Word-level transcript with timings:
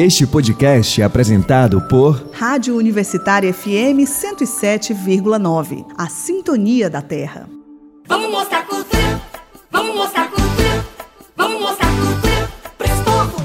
Este 0.00 0.24
podcast 0.28 1.02
é 1.02 1.04
apresentado 1.04 1.80
por 1.88 2.30
Rádio 2.32 2.76
Universitária 2.76 3.52
FM 3.52 4.06
107,9. 4.06 5.84
A 5.98 6.08
Sintonia 6.08 6.88
da 6.88 7.02
Terra. 7.02 7.48
Vamos 8.06 8.30
mostrar 8.30 8.64
cultura, 8.64 9.20
vamos 9.72 9.96
mostrar 9.96 10.30
cultura, 10.30 10.86
vamos 11.36 11.60
mostrar 11.60 11.90
cultura 11.90 12.48
esse 12.84 13.02
povo. 13.02 13.44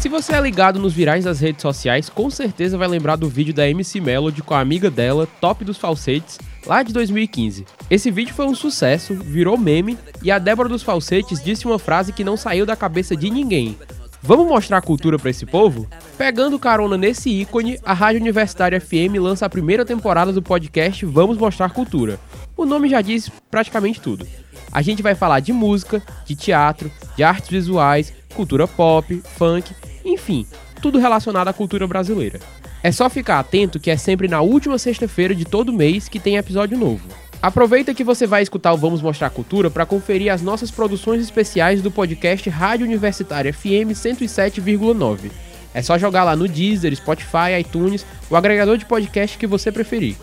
Se 0.00 0.08
você 0.08 0.34
é 0.34 0.40
ligado 0.40 0.78
nos 0.78 0.94
virais 0.94 1.26
das 1.26 1.40
redes 1.40 1.60
sociais, 1.60 2.08
com 2.08 2.30
certeza 2.30 2.78
vai 2.78 2.88
lembrar 2.88 3.16
do 3.16 3.28
vídeo 3.28 3.52
da 3.52 3.68
MC 3.68 4.00
Melody 4.00 4.42
com 4.42 4.54
a 4.54 4.60
amiga 4.60 4.90
dela, 4.90 5.28
Top 5.38 5.62
dos 5.62 5.76
Falsetes, 5.76 6.38
lá 6.66 6.82
de 6.82 6.92
2015. 6.92 7.64
Esse 7.90 8.10
vídeo 8.10 8.34
foi 8.34 8.46
um 8.46 8.54
sucesso, 8.54 9.14
virou 9.14 9.58
meme, 9.58 9.98
e 10.22 10.30
a 10.30 10.38
Débora 10.38 10.68
dos 10.68 10.82
Falsetes 10.82 11.42
disse 11.42 11.66
uma 11.66 11.78
frase 11.78 12.12
que 12.12 12.24
não 12.24 12.36
saiu 12.36 12.64
da 12.66 12.76
cabeça 12.76 13.16
de 13.16 13.30
ninguém. 13.30 13.76
Vamos 14.22 14.46
mostrar 14.46 14.80
cultura 14.80 15.18
pra 15.18 15.28
esse 15.28 15.44
povo? 15.44 15.86
Pegando 16.16 16.58
carona 16.58 16.96
nesse 16.96 17.28
ícone, 17.28 17.78
a 17.84 17.92
Rádio 17.92 18.22
Universitária 18.22 18.80
FM 18.80 19.18
lança 19.20 19.44
a 19.44 19.50
primeira 19.50 19.84
temporada 19.84 20.32
do 20.32 20.40
podcast 20.40 21.04
Vamos 21.04 21.36
Mostrar 21.36 21.70
Cultura. 21.70 22.18
O 22.56 22.64
nome 22.64 22.88
já 22.88 23.02
diz 23.02 23.30
praticamente 23.50 24.00
tudo. 24.00 24.26
A 24.72 24.80
gente 24.80 25.02
vai 25.02 25.14
falar 25.14 25.40
de 25.40 25.52
música, 25.52 26.02
de 26.24 26.34
teatro, 26.34 26.90
de 27.14 27.22
artes 27.22 27.50
visuais, 27.50 28.14
cultura 28.34 28.66
pop, 28.66 29.22
funk, 29.36 29.74
enfim, 30.02 30.46
tudo 30.80 30.98
relacionado 30.98 31.48
à 31.48 31.52
cultura 31.52 31.86
brasileira. 31.86 32.40
É 32.84 32.92
só 32.92 33.08
ficar 33.08 33.38
atento 33.38 33.80
que 33.80 33.90
é 33.90 33.96
sempre 33.96 34.28
na 34.28 34.42
última 34.42 34.76
sexta-feira 34.76 35.34
de 35.34 35.46
todo 35.46 35.72
mês 35.72 36.06
que 36.06 36.20
tem 36.20 36.36
episódio 36.36 36.76
novo. 36.76 37.08
Aproveita 37.40 37.94
que 37.94 38.04
você 38.04 38.26
vai 38.26 38.42
escutar 38.42 38.74
o 38.74 38.76
Vamos 38.76 39.00
Mostrar 39.00 39.30
Cultura 39.30 39.70
para 39.70 39.86
conferir 39.86 40.30
as 40.30 40.42
nossas 40.42 40.70
produções 40.70 41.22
especiais 41.22 41.80
do 41.80 41.90
podcast 41.90 42.46
Rádio 42.50 42.84
Universitária 42.84 43.54
FM 43.54 43.94
107,9. 43.94 45.30
É 45.72 45.80
só 45.80 45.96
jogar 45.96 46.24
lá 46.24 46.36
no 46.36 46.46
Deezer, 46.46 46.94
Spotify, 46.94 47.58
iTunes, 47.58 48.04
o 48.28 48.36
agregador 48.36 48.76
de 48.76 48.84
podcast 48.84 49.38
que 49.38 49.46
você 49.46 49.72
preferir. 49.72 50.16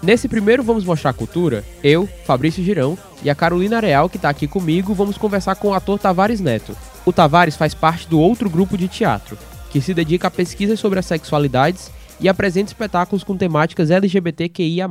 Nesse 0.00 0.28
primeiro 0.28 0.62
Vamos 0.62 0.84
Mostrar 0.84 1.12
Cultura, 1.12 1.64
eu, 1.82 2.08
Fabrício 2.24 2.62
Girão 2.62 2.96
e 3.20 3.28
a 3.28 3.34
Carolina 3.34 3.80
Real, 3.80 4.08
que 4.08 4.16
está 4.16 4.28
aqui 4.28 4.46
comigo, 4.46 4.94
vamos 4.94 5.18
conversar 5.18 5.56
com 5.56 5.70
o 5.70 5.74
ator 5.74 5.98
Tavares 5.98 6.38
Neto. 6.38 6.76
O 7.04 7.12
Tavares 7.12 7.56
faz 7.56 7.74
parte 7.74 8.08
do 8.08 8.20
outro 8.20 8.48
grupo 8.48 8.78
de 8.78 8.86
teatro, 8.86 9.36
que 9.70 9.80
se 9.80 9.92
dedica 9.92 10.28
a 10.28 10.30
pesquisas 10.30 10.78
sobre 10.78 11.00
as 11.00 11.06
sexualidades 11.06 11.95
e 12.20 12.28
apresenta 12.28 12.70
espetáculos 12.70 13.22
com 13.22 13.36
temáticas 13.36 13.90
LGBTQIA+. 13.90 14.88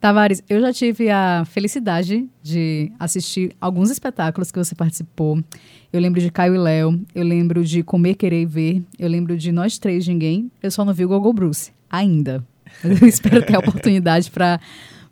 Tavares, 0.00 0.42
eu 0.48 0.60
já 0.60 0.72
tive 0.72 1.10
a 1.10 1.44
felicidade 1.44 2.26
de 2.42 2.90
assistir 2.98 3.54
alguns 3.60 3.90
espetáculos 3.90 4.50
que 4.50 4.58
você 4.58 4.74
participou. 4.74 5.42
Eu 5.92 6.00
lembro 6.00 6.20
de 6.20 6.30
Caio 6.30 6.54
e 6.54 6.58
Léo, 6.58 7.04
eu 7.14 7.22
lembro 7.22 7.62
de 7.62 7.82
Comer, 7.82 8.14
Querer 8.14 8.42
e 8.42 8.46
Ver, 8.46 8.82
eu 8.98 9.08
lembro 9.08 9.36
de 9.36 9.52
Nós 9.52 9.78
Três 9.78 10.08
Ninguém, 10.08 10.50
eu 10.62 10.70
só 10.70 10.86
não 10.86 10.94
vi 10.94 11.04
o 11.04 11.08
Gogo 11.08 11.32
Bruce, 11.32 11.70
ainda. 11.90 12.42
Eu 12.84 13.06
espero 13.06 13.44
ter 13.44 13.56
a 13.56 13.58
oportunidade 13.58 14.30
para 14.30 14.60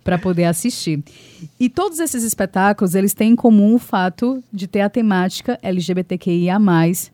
para 0.09 0.17
poder 0.17 0.45
assistir. 0.45 1.05
E 1.61 1.69
todos 1.69 1.99
esses 1.99 2.25
espetáculos, 2.25 2.95
eles 2.95 3.13
têm 3.13 3.33
em 3.33 3.37
comum 3.37 3.75
o 3.75 3.79
fato 3.79 4.43
de 4.51 4.67
ter 4.67 4.81
a 4.81 4.89
temática 4.89 5.59
LGBTQIA+, 5.63 6.59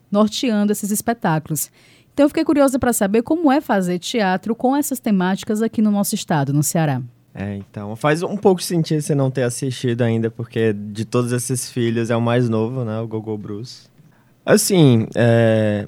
norteando 0.09 0.71
esses 0.71 0.91
espetáculos. 0.91 1.69
Então 2.15 2.23
eu 2.23 2.29
fiquei 2.29 2.45
curiosa 2.45 2.79
para 2.79 2.93
saber 2.93 3.23
como 3.23 3.51
é 3.51 3.59
fazer 3.59 3.99
teatro 3.99 4.55
com 4.55 4.73
essas 4.73 5.01
temáticas 5.01 5.61
aqui 5.61 5.81
no 5.81 5.91
nosso 5.91 6.15
estado, 6.15 6.53
no 6.53 6.63
Ceará. 6.63 7.01
É, 7.33 7.57
então, 7.57 7.93
faz 7.97 8.23
um 8.23 8.37
pouco 8.37 8.61
de 8.61 8.65
sentido 8.65 9.01
você 9.01 9.13
não 9.13 9.29
ter 9.29 9.43
assistido 9.43 10.01
ainda, 10.01 10.31
porque 10.31 10.71
de 10.71 11.03
todos 11.03 11.33
esses 11.33 11.69
filhos 11.69 12.09
é 12.09 12.15
o 12.15 12.21
mais 12.21 12.47
novo, 12.47 12.85
né, 12.85 13.01
o 13.01 13.07
Gogo 13.07 13.37
Bruce. 13.37 13.89
Assim, 14.45 15.07
é, 15.13 15.87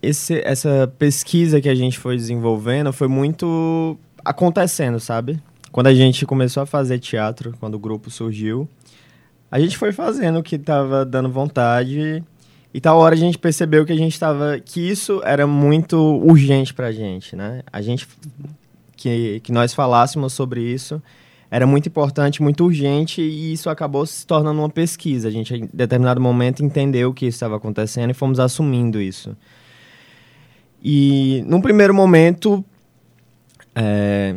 esse, 0.00 0.40
essa 0.44 0.86
pesquisa 0.96 1.60
que 1.60 1.68
a 1.68 1.74
gente 1.74 1.98
foi 1.98 2.14
desenvolvendo 2.14 2.92
foi 2.92 3.08
muito 3.08 3.98
acontecendo, 4.24 5.00
sabe? 5.00 5.42
Quando 5.72 5.88
a 5.88 5.94
gente 5.94 6.24
começou 6.24 6.62
a 6.62 6.66
fazer 6.66 7.00
teatro, 7.00 7.52
quando 7.58 7.74
o 7.74 7.80
grupo 7.80 8.12
surgiu, 8.12 8.68
a 9.50 9.58
gente 9.58 9.76
foi 9.76 9.90
fazendo 9.90 10.38
o 10.38 10.42
que 10.44 10.54
estava 10.54 11.04
dando 11.04 11.28
vontade 11.28 12.22
e 12.72 12.80
tal 12.80 12.98
hora 12.98 13.14
a 13.14 13.18
gente 13.18 13.38
percebeu 13.38 13.86
que 13.86 13.92
a 13.92 13.96
gente 13.96 14.12
estava 14.12 14.60
que 14.60 14.80
isso 14.80 15.20
era 15.24 15.46
muito 15.46 15.96
urgente 15.96 16.74
para 16.74 16.88
a 16.88 16.92
gente, 16.92 17.34
né? 17.34 17.62
A 17.72 17.80
gente 17.80 18.06
que, 18.96 19.40
que 19.40 19.52
nós 19.52 19.72
falássemos 19.72 20.32
sobre 20.32 20.60
isso 20.60 21.02
era 21.50 21.66
muito 21.66 21.88
importante, 21.88 22.42
muito 22.42 22.64
urgente 22.64 23.22
e 23.22 23.52
isso 23.52 23.70
acabou 23.70 24.04
se 24.04 24.26
tornando 24.26 24.60
uma 24.60 24.68
pesquisa. 24.68 25.28
A 25.28 25.30
gente, 25.30 25.54
em 25.54 25.68
determinado 25.72 26.20
momento, 26.20 26.62
entendeu 26.62 27.14
que 27.14 27.24
estava 27.24 27.56
acontecendo 27.56 28.10
e 28.10 28.14
fomos 28.14 28.38
assumindo 28.38 29.00
isso. 29.00 29.34
E, 30.82 31.42
num 31.46 31.60
primeiro 31.60 31.94
momento, 31.94 32.62
é, 33.74 34.36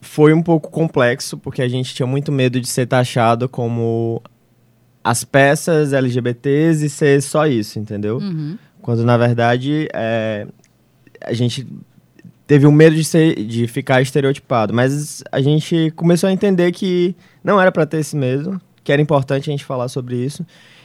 foi 0.00 0.34
um 0.34 0.42
pouco 0.42 0.70
complexo, 0.70 1.38
porque 1.38 1.62
a 1.62 1.68
gente 1.68 1.94
tinha 1.94 2.06
muito 2.06 2.30
medo 2.30 2.60
de 2.60 2.68
ser 2.68 2.86
taxado 2.86 3.48
como 3.48 4.22
as 5.02 5.24
peças 5.24 5.92
LGBTs 5.92 6.84
e 6.84 6.90
ser 6.90 7.22
só 7.22 7.46
isso, 7.46 7.78
entendeu? 7.78 8.18
Uhum. 8.18 8.58
Quando, 8.82 9.04
na 9.04 9.16
verdade, 9.16 9.88
é, 9.92 10.46
a 11.22 11.32
gente 11.32 11.66
teve 12.46 12.66
o 12.66 12.72
medo 12.72 12.96
de, 12.96 13.04
ser, 13.04 13.34
de 13.44 13.66
ficar 13.66 14.02
estereotipado, 14.02 14.74
mas 14.74 15.22
a 15.30 15.40
gente 15.40 15.92
começou 15.94 16.28
a 16.28 16.32
entender 16.32 16.72
que 16.72 17.14
não 17.44 17.60
era 17.60 17.70
para 17.70 17.86
ter 17.86 17.98
esse 17.98 18.16
medo, 18.16 18.60
que 18.82 18.92
era 18.92 19.00
importante 19.00 19.48
a 19.48 19.52
gente 19.52 19.64
falar 19.64 19.88
sobre 19.88 20.16
isso. 20.16 20.44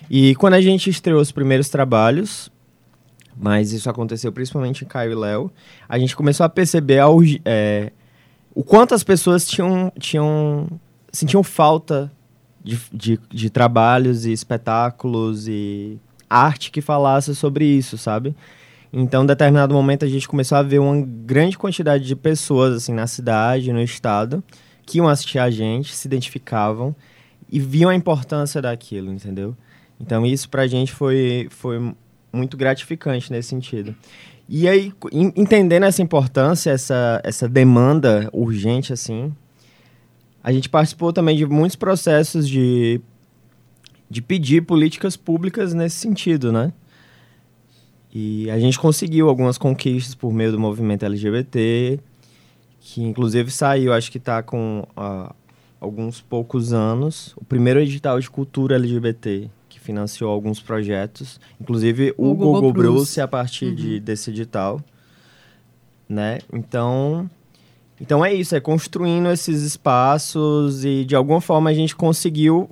E 0.10 0.36
quando 0.36 0.54
a 0.54 0.62
gente 0.62 0.90
estreou 0.90 1.20
os 1.20 1.32
primeiros 1.32 1.68
trabalhos, 1.70 2.52
mas 3.36 3.72
isso 3.72 3.90
aconteceu 3.90 4.32
principalmente 4.32 4.86
em 4.86 4.88
Caio 4.88 5.12
e 5.12 5.16
Léo, 5.16 5.52
a 5.90 5.98
gente 5.98 6.16
começou 6.16 6.46
a 6.46 6.50
perceber 6.50 7.00
a, 7.00 7.08
é, 7.44 7.92
o 8.54 8.64
quanto 8.64 8.94
as 8.94 9.04
pessoas 9.04 9.48
tinham, 9.48 9.92
tinham 10.00 10.68
sentiam 11.12 11.42
falta 11.42 12.12
de, 12.66 12.80
de, 12.92 13.20
de 13.30 13.50
trabalhos 13.50 14.26
e 14.26 14.32
espetáculos 14.32 15.48
e 15.48 16.00
arte 16.28 16.72
que 16.72 16.82
falasse 16.82 17.36
sobre 17.36 17.64
isso, 17.66 17.98
sabe? 17.98 18.36
Então, 18.92 19.24
em 19.24 19.28
determinado 19.28 19.74
momento, 19.74 20.04
a 20.04 20.08
gente 20.08 20.28
começou 20.28 20.58
a 20.58 20.64
ver 20.64 20.80
uma 20.80 21.00
grande 21.02 21.58
quantidade 21.58 22.06
de 22.06 22.16
pessoas, 22.16 22.76
assim, 22.76 22.94
na 22.94 23.06
cidade, 23.08 23.72
no 23.72 23.82
estado, 23.82 24.44
que 24.86 24.98
iam 24.98 25.08
assistir 25.08 25.38
a 25.38 25.50
gente, 25.50 25.94
se 25.94 26.08
identificavam 26.08 26.96
e 27.52 27.60
viam 27.60 27.90
a 27.90 27.96
importância 27.96 28.62
daquilo, 28.62 29.12
entendeu? 29.14 29.56
Então, 30.00 30.26
isso 30.26 30.50
pra 30.50 30.66
gente 30.66 30.92
foi, 30.92 31.48
foi 31.52 31.94
muito 32.34 32.58
gratificante 32.58 33.32
nesse 33.32 33.50
sentido. 33.50 33.94
E 34.48 34.68
aí, 34.68 34.94
en- 35.12 35.34
entendendo 35.36 35.84
essa 35.84 36.02
importância, 36.02 36.72
essa, 36.72 37.22
essa 37.24 37.48
demanda 37.50 38.30
urgente, 38.34 38.94
assim, 38.94 39.34
a 40.46 40.52
gente 40.52 40.70
participou 40.70 41.12
também 41.12 41.36
de 41.36 41.44
muitos 41.44 41.76
processos 41.76 42.48
de, 42.48 43.02
de 44.08 44.22
pedir 44.22 44.62
políticas 44.62 45.18
públicas 45.18 45.74
nesse 45.74 45.96
sentido, 45.96 46.52
né? 46.52 46.72
E 48.14 48.48
a 48.52 48.60
gente 48.60 48.78
conseguiu 48.78 49.28
algumas 49.28 49.58
conquistas 49.58 50.14
por 50.14 50.32
meio 50.32 50.52
do 50.52 50.60
movimento 50.60 51.04
LGBT, 51.04 52.00
que 52.80 53.02
inclusive 53.02 53.50
saiu, 53.50 53.92
acho 53.92 54.12
que 54.12 54.20
está 54.20 54.44
com 54.44 54.88
ah, 54.96 55.34
alguns 55.82 56.22
poucos 56.22 56.74
anos, 56.74 57.34
o 57.38 57.44
primeiro 57.44 57.80
edital 57.80 58.20
de 58.20 58.30
cultura 58.30 58.76
LGBT, 58.76 59.50
que 59.68 59.80
financiou 59.80 60.30
alguns 60.30 60.60
projetos, 60.62 61.40
inclusive 61.60 62.14
o, 62.20 62.30
O 62.30 62.36
Google 62.36 62.54
Google 62.54 62.74
Bruce. 62.74 62.94
Bruce 62.94 63.22
a 63.22 63.28
partir 63.28 63.74
de, 63.74 64.00
desse 64.00 64.30
edital, 64.30 64.80
né? 66.08 66.38
Então, 66.54 67.28
então 68.00 68.24
é 68.24 68.34
isso, 68.34 68.56
é 68.56 68.60
construindo 68.60 69.30
esses 69.30 69.62
espaços 69.62 70.84
e 70.84 71.06
de 71.06 71.16
alguma 71.16 71.40
forma 71.40 71.70
a 71.70 71.74
gente 71.74 71.96
conseguiu 71.96 72.70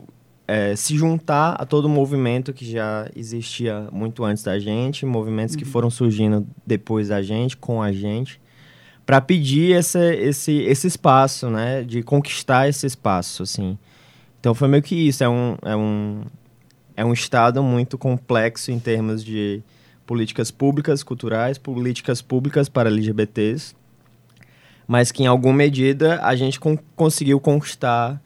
é, 0.47 0.75
se 0.75 0.95
juntar 0.97 1.53
a 1.53 1.65
todo 1.65 1.85
o 1.85 1.89
movimento 1.89 2.51
que 2.53 2.69
já 2.69 3.09
existia 3.15 3.87
muito 3.91 4.23
antes 4.23 4.43
da 4.43 4.59
gente, 4.59 5.05
movimentos 5.05 5.55
que 5.55 5.65
foram 5.65 5.89
surgindo 5.89 6.45
depois 6.65 7.07
da 7.07 7.21
gente, 7.21 7.55
com 7.55 7.81
a 7.81 7.91
gente, 7.91 8.41
para 9.05 9.21
pedir 9.21 9.75
esse, 9.75 10.15
esse, 10.15 10.51
esse 10.61 10.87
espaço, 10.87 11.49
né? 11.49 11.83
De 11.83 12.03
conquistar 12.03 12.67
esse 12.67 12.85
espaço, 12.85 13.43
assim. 13.43 13.77
Então 14.39 14.53
foi 14.53 14.67
meio 14.67 14.83
que 14.83 14.95
isso, 14.95 15.23
é 15.23 15.29
um, 15.29 15.55
é 15.61 15.75
um, 15.75 16.21
é 16.97 17.05
um 17.05 17.13
estado 17.13 17.63
muito 17.63 17.97
complexo 17.97 18.71
em 18.71 18.79
termos 18.79 19.23
de 19.23 19.61
políticas 20.05 20.51
públicas, 20.51 21.01
culturais, 21.01 21.57
políticas 21.57 22.21
públicas 22.21 22.67
para 22.67 22.89
LGBTs, 22.89 23.73
mas 24.93 25.11
que 25.11 25.23
em 25.23 25.25
alguma 25.25 25.55
medida 25.55 26.21
a 26.21 26.35
gente 26.35 26.59
con 26.59 26.77
conseguiu 26.95 27.39
conquistar 27.39 28.21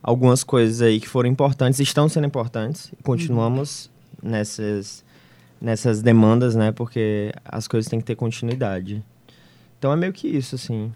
algumas 0.00 0.44
coisas 0.44 0.80
aí 0.80 1.00
que 1.00 1.08
foram 1.08 1.28
importantes, 1.28 1.80
estão 1.80 2.08
sendo 2.08 2.24
importantes, 2.24 2.92
e 2.96 3.02
continuamos 3.02 3.90
nessas, 4.22 5.04
nessas 5.60 6.02
demandas, 6.02 6.54
né? 6.54 6.70
Porque 6.70 7.32
as 7.44 7.66
coisas 7.66 7.90
têm 7.90 7.98
que 7.98 8.04
ter 8.04 8.14
continuidade. 8.14 9.02
Então 9.76 9.92
é 9.92 9.96
meio 9.96 10.12
que 10.12 10.28
isso, 10.28 10.54
assim. 10.54 10.92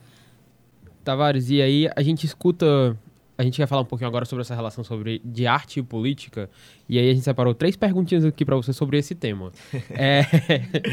Tavares, 1.03 1.51
e 1.51 1.61
aí 1.61 1.91
a 1.97 2.03
gente 2.03 2.25
escuta 2.25 2.97
a 3.37 3.43
gente 3.43 3.59
vai 3.59 3.67
falar 3.67 3.83
um 3.83 3.87
pouquinho 3.87 4.07
agora 4.07 4.25
sobre 4.25 4.43
essa 4.43 4.55
relação 4.55 4.85
sobre, 4.85 5.21
de 5.25 5.49
arte 5.49 5.81
e 5.81 5.83
política. 5.83 6.49
E 6.89 6.97
aí 6.97 7.11
a 7.11 7.13
gente 7.13 7.25
separou 7.25 7.55
três 7.55 7.75
perguntinhas 7.75 8.25
aqui 8.25 8.45
para 8.45 8.55
você 8.55 8.73
sobre 8.73 8.99
esse 8.99 9.17
tema. 9.17 9.51
é, 9.91 10.23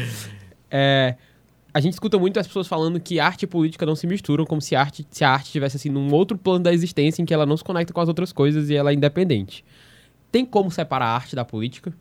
é, 0.68 1.16
a 1.76 1.80
gente 1.80 1.92
escuta 1.92 2.18
muito 2.18 2.40
as 2.40 2.46
pessoas 2.46 2.66
falando 2.66 2.98
que 2.98 3.20
arte 3.20 3.42
e 3.42 3.46
política 3.46 3.84
não 3.84 3.94
se 3.94 4.06
misturam, 4.06 4.46
como 4.46 4.62
se 4.62 4.74
a 4.74 4.80
arte, 4.80 5.06
se 5.10 5.22
a 5.22 5.30
arte 5.30 5.48
estivesse 5.48 5.76
assim 5.76 5.90
num 5.90 6.10
outro 6.10 6.38
plano 6.38 6.64
da 6.64 6.72
existência 6.72 7.20
em 7.20 7.26
que 7.26 7.34
ela 7.34 7.44
não 7.44 7.54
se 7.54 7.62
conecta 7.62 7.92
com 7.92 8.00
as 8.00 8.08
outras 8.08 8.32
coisas 8.32 8.70
e 8.70 8.74
ela 8.74 8.92
é 8.92 8.94
independente. 8.94 9.62
Tem 10.32 10.42
como 10.46 10.70
separar 10.70 11.04
a 11.04 11.14
arte 11.14 11.36
da 11.36 11.44
política? 11.44 11.92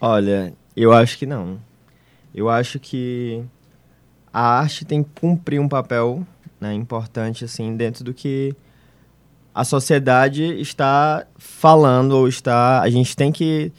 Olha, 0.00 0.52
eu 0.74 0.92
acho 0.92 1.16
que 1.16 1.24
não. 1.24 1.60
Eu 2.34 2.48
acho 2.48 2.80
que 2.80 3.44
a 4.32 4.58
arte 4.58 4.84
tem 4.84 5.04
que 5.04 5.10
cumprir 5.20 5.60
um 5.60 5.68
papel 5.68 6.26
né, 6.60 6.74
importante 6.74 7.44
assim 7.44 7.76
dentro 7.76 8.02
do 8.02 8.12
que 8.12 8.56
a 9.54 9.62
sociedade 9.62 10.42
está 10.60 11.28
falando 11.36 12.16
ou 12.16 12.26
está 12.26 12.82
a 12.82 12.90
gente 12.90 13.14
tem 13.14 13.30
que 13.30 13.70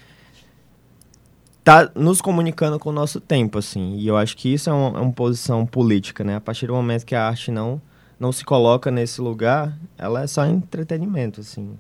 tá 1.66 1.90
nos 1.96 2.22
comunicando 2.22 2.78
com 2.78 2.92
o 2.92 2.94
nosso 2.94 3.20
tempo 3.20 3.58
assim 3.58 3.96
e 3.96 4.08
eu 4.08 4.16
acho 4.16 4.38
que 4.38 4.54
isso 4.54 4.70
é 4.70 4.74
uma, 4.74 5.00
é 5.00 5.02
uma 5.02 5.12
posição 5.12 5.66
política 5.66 6.24
né 6.24 6.36
a 6.36 6.40
partir 6.40 6.68
do 6.68 6.74
momento 6.74 7.04
que 7.04 7.16
a 7.16 7.28
arte 7.28 7.50
não 7.50 7.82
não 8.20 8.32
se 8.32 8.46
coloca 8.46 8.92
nesse 8.92 9.20
lugar 9.20 9.76
ela 9.98 10.22
é 10.22 10.28
só 10.28 10.46
entretenimento 10.46 11.42
assim 11.42 11.76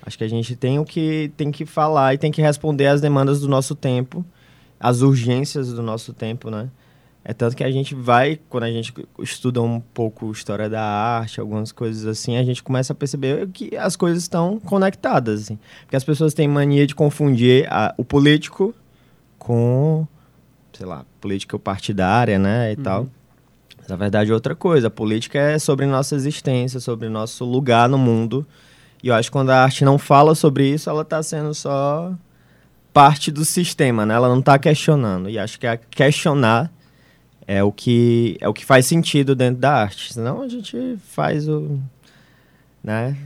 acho 0.00 0.16
que 0.16 0.22
a 0.22 0.28
gente 0.28 0.54
tem 0.54 0.78
o 0.78 0.84
que 0.84 1.32
tem 1.36 1.50
que 1.50 1.66
falar 1.66 2.14
e 2.14 2.18
tem 2.18 2.30
que 2.30 2.40
responder 2.40 2.86
às 2.86 3.00
demandas 3.00 3.40
do 3.40 3.48
nosso 3.48 3.74
tempo 3.74 4.24
as 4.78 5.00
urgências 5.00 5.72
do 5.72 5.82
nosso 5.82 6.12
tempo 6.12 6.48
né 6.48 6.70
é 7.28 7.34
tanto 7.34 7.56
que 7.56 7.64
a 7.64 7.70
gente 7.72 7.92
vai, 7.92 8.38
quando 8.48 8.62
a 8.62 8.70
gente 8.70 8.94
estuda 9.18 9.60
um 9.60 9.80
pouco 9.80 10.30
história 10.30 10.70
da 10.70 10.80
arte, 10.80 11.40
algumas 11.40 11.72
coisas 11.72 12.06
assim, 12.06 12.36
a 12.36 12.44
gente 12.44 12.62
começa 12.62 12.92
a 12.92 12.96
perceber 12.96 13.48
que 13.48 13.76
as 13.76 13.96
coisas 13.96 14.22
estão 14.22 14.60
conectadas. 14.60 15.42
Assim. 15.42 15.58
Porque 15.80 15.96
as 15.96 16.04
pessoas 16.04 16.34
têm 16.34 16.46
mania 16.46 16.86
de 16.86 16.94
confundir 16.94 17.66
a, 17.68 17.92
o 17.98 18.04
político 18.04 18.72
com, 19.46 20.04
sei 20.72 20.84
lá, 20.84 21.04
política 21.20 21.56
partidária, 21.56 22.36
né, 22.36 22.72
e 22.72 22.76
uhum. 22.76 22.82
tal. 22.82 23.08
Mas, 23.78 23.86
na 23.86 23.94
verdade, 23.94 24.32
é 24.32 24.34
outra 24.34 24.56
coisa. 24.56 24.88
A 24.88 24.90
política 24.90 25.38
é 25.38 25.56
sobre 25.56 25.86
nossa 25.86 26.16
existência, 26.16 26.80
sobre 26.80 27.08
nosso 27.08 27.44
lugar 27.44 27.88
no 27.88 27.96
mundo. 27.96 28.44
E 29.04 29.06
eu 29.06 29.14
acho 29.14 29.28
que 29.28 29.32
quando 29.32 29.50
a 29.50 29.62
arte 29.62 29.84
não 29.84 29.98
fala 29.98 30.34
sobre 30.34 30.68
isso, 30.68 30.90
ela 30.90 31.02
está 31.02 31.22
sendo 31.22 31.54
só 31.54 32.12
parte 32.92 33.30
do 33.30 33.44
sistema, 33.44 34.04
né? 34.04 34.14
Ela 34.14 34.28
não 34.28 34.40
está 34.40 34.58
questionando. 34.58 35.30
E 35.30 35.38
acho 35.38 35.60
que 35.60 35.66
a 35.68 35.76
questionar 35.76 36.68
é 37.46 37.62
o 37.62 37.70
que 37.70 38.36
é 38.40 38.48
o 38.48 38.52
que 38.52 38.64
faz 38.64 38.84
sentido 38.86 39.36
dentro 39.36 39.60
da 39.60 39.74
arte. 39.74 40.12
Senão 40.12 40.42
a 40.42 40.48
gente 40.48 40.96
faz 41.06 41.48
o 41.48 41.78
né, 42.82 43.16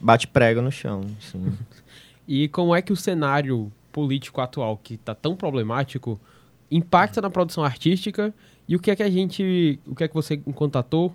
bate 0.00 0.26
prego 0.26 0.62
no 0.62 0.72
chão. 0.72 1.04
Assim. 1.18 1.52
e 2.26 2.48
como 2.48 2.74
é 2.74 2.80
que 2.80 2.94
o 2.94 2.96
cenário 2.96 3.70
político 3.96 4.42
atual, 4.42 4.76
que 4.76 4.92
está 4.92 5.14
tão 5.14 5.34
problemático, 5.34 6.20
impacta 6.70 7.22
na 7.22 7.30
produção 7.30 7.64
artística 7.64 8.34
e 8.68 8.76
o 8.76 8.78
que 8.78 8.90
é 8.90 8.96
que 8.96 9.02
a 9.02 9.08
gente, 9.08 9.80
o 9.86 9.94
que 9.94 10.04
é 10.04 10.08
que 10.08 10.12
você, 10.12 10.38
ator, 10.74 11.12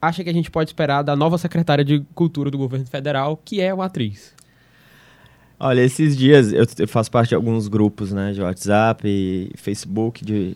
acha 0.00 0.22
que 0.22 0.30
a 0.30 0.32
gente 0.32 0.48
pode 0.48 0.70
esperar 0.70 1.02
da 1.02 1.16
nova 1.16 1.36
secretária 1.36 1.84
de 1.84 2.06
Cultura 2.14 2.52
do 2.52 2.56
governo 2.56 2.86
federal, 2.86 3.36
que 3.44 3.60
é 3.60 3.74
uma 3.74 3.86
atriz? 3.86 4.32
Olha, 5.58 5.80
esses 5.80 6.16
dias 6.16 6.52
eu 6.52 6.86
faço 6.86 7.10
parte 7.10 7.30
de 7.30 7.34
alguns 7.34 7.66
grupos, 7.66 8.12
né, 8.12 8.32
de 8.32 8.40
WhatsApp 8.40 9.02
e 9.04 9.50
Facebook 9.56 10.24
de 10.24 10.54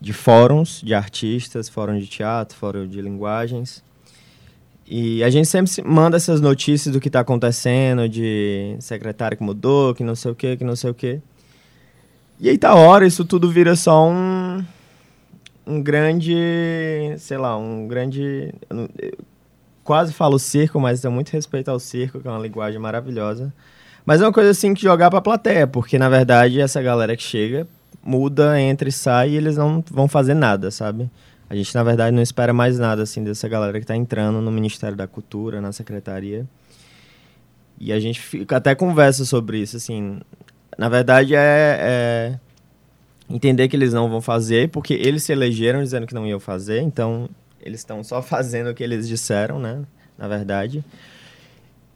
de 0.00 0.14
fóruns 0.14 0.80
de 0.82 0.94
artistas, 0.94 1.68
fórum 1.68 1.98
de 1.98 2.06
teatro, 2.06 2.56
fórum 2.56 2.88
de 2.88 3.02
linguagens. 3.02 3.84
E 4.92 5.22
a 5.22 5.30
gente 5.30 5.46
sempre 5.46 5.70
manda 5.84 6.16
essas 6.16 6.40
notícias 6.40 6.92
do 6.92 7.00
que 7.00 7.06
está 7.08 7.20
acontecendo, 7.20 8.08
de 8.08 8.74
secretário 8.80 9.36
que 9.36 9.42
mudou, 9.44 9.94
que 9.94 10.02
não 10.02 10.16
sei 10.16 10.32
o 10.32 10.34
que, 10.34 10.56
que 10.56 10.64
não 10.64 10.74
sei 10.74 10.90
o 10.90 10.94
que. 10.94 11.20
E 12.40 12.48
aí 12.48 12.58
tá 12.58 12.74
hora, 12.74 13.06
isso 13.06 13.24
tudo 13.24 13.48
vira 13.48 13.76
só 13.76 14.08
um, 14.08 14.64
um 15.64 15.80
grande, 15.80 16.34
sei 17.18 17.38
lá, 17.38 17.56
um 17.56 17.86
grande... 17.86 18.52
Eu 18.98 19.16
quase 19.84 20.12
falo 20.12 20.40
circo, 20.40 20.80
mas 20.80 21.00
tenho 21.00 21.14
muito 21.14 21.30
respeito 21.30 21.70
ao 21.70 21.78
circo, 21.78 22.18
que 22.18 22.26
é 22.26 22.30
uma 22.30 22.40
linguagem 22.40 22.80
maravilhosa. 22.80 23.52
Mas 24.04 24.20
é 24.20 24.24
uma 24.24 24.32
coisa 24.32 24.50
assim 24.50 24.74
que 24.74 24.82
jogar 24.82 25.08
pra 25.08 25.20
plateia, 25.20 25.68
porque 25.68 26.00
na 26.00 26.08
verdade 26.08 26.60
essa 26.60 26.82
galera 26.82 27.16
que 27.16 27.22
chega 27.22 27.64
muda, 28.02 28.60
entra 28.60 28.88
e 28.88 28.92
sai 28.92 29.30
e 29.30 29.36
eles 29.36 29.56
não 29.56 29.84
vão 29.88 30.08
fazer 30.08 30.34
nada, 30.34 30.70
sabe? 30.72 31.08
A 31.50 31.56
gente, 31.56 31.74
na 31.74 31.82
verdade, 31.82 32.14
não 32.14 32.22
espera 32.22 32.52
mais 32.52 32.78
nada, 32.78 33.02
assim, 33.02 33.24
dessa 33.24 33.48
galera 33.48 33.72
que 33.72 33.82
está 33.82 33.96
entrando 33.96 34.40
no 34.40 34.52
Ministério 34.52 34.96
da 34.96 35.08
Cultura, 35.08 35.60
na 35.60 35.72
Secretaria. 35.72 36.46
E 37.76 37.92
a 37.92 37.98
gente 37.98 38.20
fica, 38.20 38.56
até 38.56 38.72
conversa 38.72 39.24
sobre 39.24 39.58
isso, 39.58 39.76
assim. 39.76 40.20
Na 40.78 40.88
verdade, 40.88 41.34
é, 41.34 41.78
é 41.80 42.38
entender 43.28 43.66
que 43.66 43.74
eles 43.74 43.92
não 43.92 44.08
vão 44.08 44.20
fazer, 44.20 44.68
porque 44.68 44.94
eles 44.94 45.24
se 45.24 45.32
elegeram 45.32 45.82
dizendo 45.82 46.06
que 46.06 46.14
não 46.14 46.24
iam 46.24 46.38
fazer, 46.38 46.82
então 46.82 47.28
eles 47.60 47.80
estão 47.80 48.04
só 48.04 48.22
fazendo 48.22 48.70
o 48.70 48.74
que 48.74 48.84
eles 48.84 49.08
disseram, 49.08 49.58
né? 49.58 49.82
Na 50.16 50.28
verdade. 50.28 50.84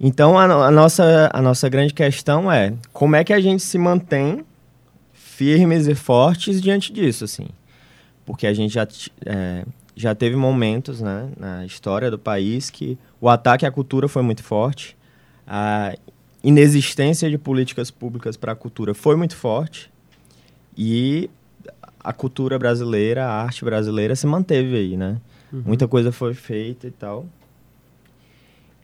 Então, 0.01 0.37
a, 0.37 0.67
a, 0.67 0.71
nossa, 0.73 1.31
a 1.33 1.41
nossa 1.41 1.69
grande 1.69 1.95
questão 1.95 2.51
é 2.51 2.75
como 2.93 3.15
é 3.15 3.23
que 3.23 3.33
a 3.33 3.41
gente 3.41 3.63
se 3.63 3.79
mantém 3.79 4.45
firmes 5.13 5.87
e 5.87 5.95
fortes 5.95 6.61
diante 6.61 6.93
disso, 6.93 7.23
assim. 7.23 7.47
Porque 8.25 8.47
a 8.47 8.55
gente 8.55 8.75
já, 8.75 8.87
é, 9.25 9.65
já 9.95 10.15
teve 10.15 10.37
momentos 10.37 11.01
né, 11.01 11.29
na 11.39 11.65
história 11.65 12.11
do 12.11 12.19
país 12.19 12.71
que 12.71 12.99
o 13.21 13.29
ataque 13.29 13.67
à 13.67 13.71
cultura 13.71 14.09
foi 14.09 14.23
muito 14.23 14.43
forte, 14.43 14.97
a 15.47 15.95
inexistência 16.43 17.31
de 17.31 17.39
políticas 17.39 17.91
públicas 17.91 18.37
para 18.37 18.53
a 18.53 18.57
cultura 18.57 18.95
foi 18.95 19.17
muito 19.17 19.37
forte 19.37 19.91
e 20.77 21.31
a 22.01 22.13
cultura 22.13 22.59
brasileira, 22.59 23.25
a 23.25 23.43
arte 23.43 23.65
brasileira 23.65 24.15
se 24.15 24.27
manteve 24.27 24.77
aí, 24.77 24.97
né? 24.97 25.17
Uhum. 25.53 25.63
Muita 25.67 25.89
coisa 25.89 26.13
foi 26.13 26.35
feita 26.35 26.87
e 26.87 26.91
tal. 26.91 27.27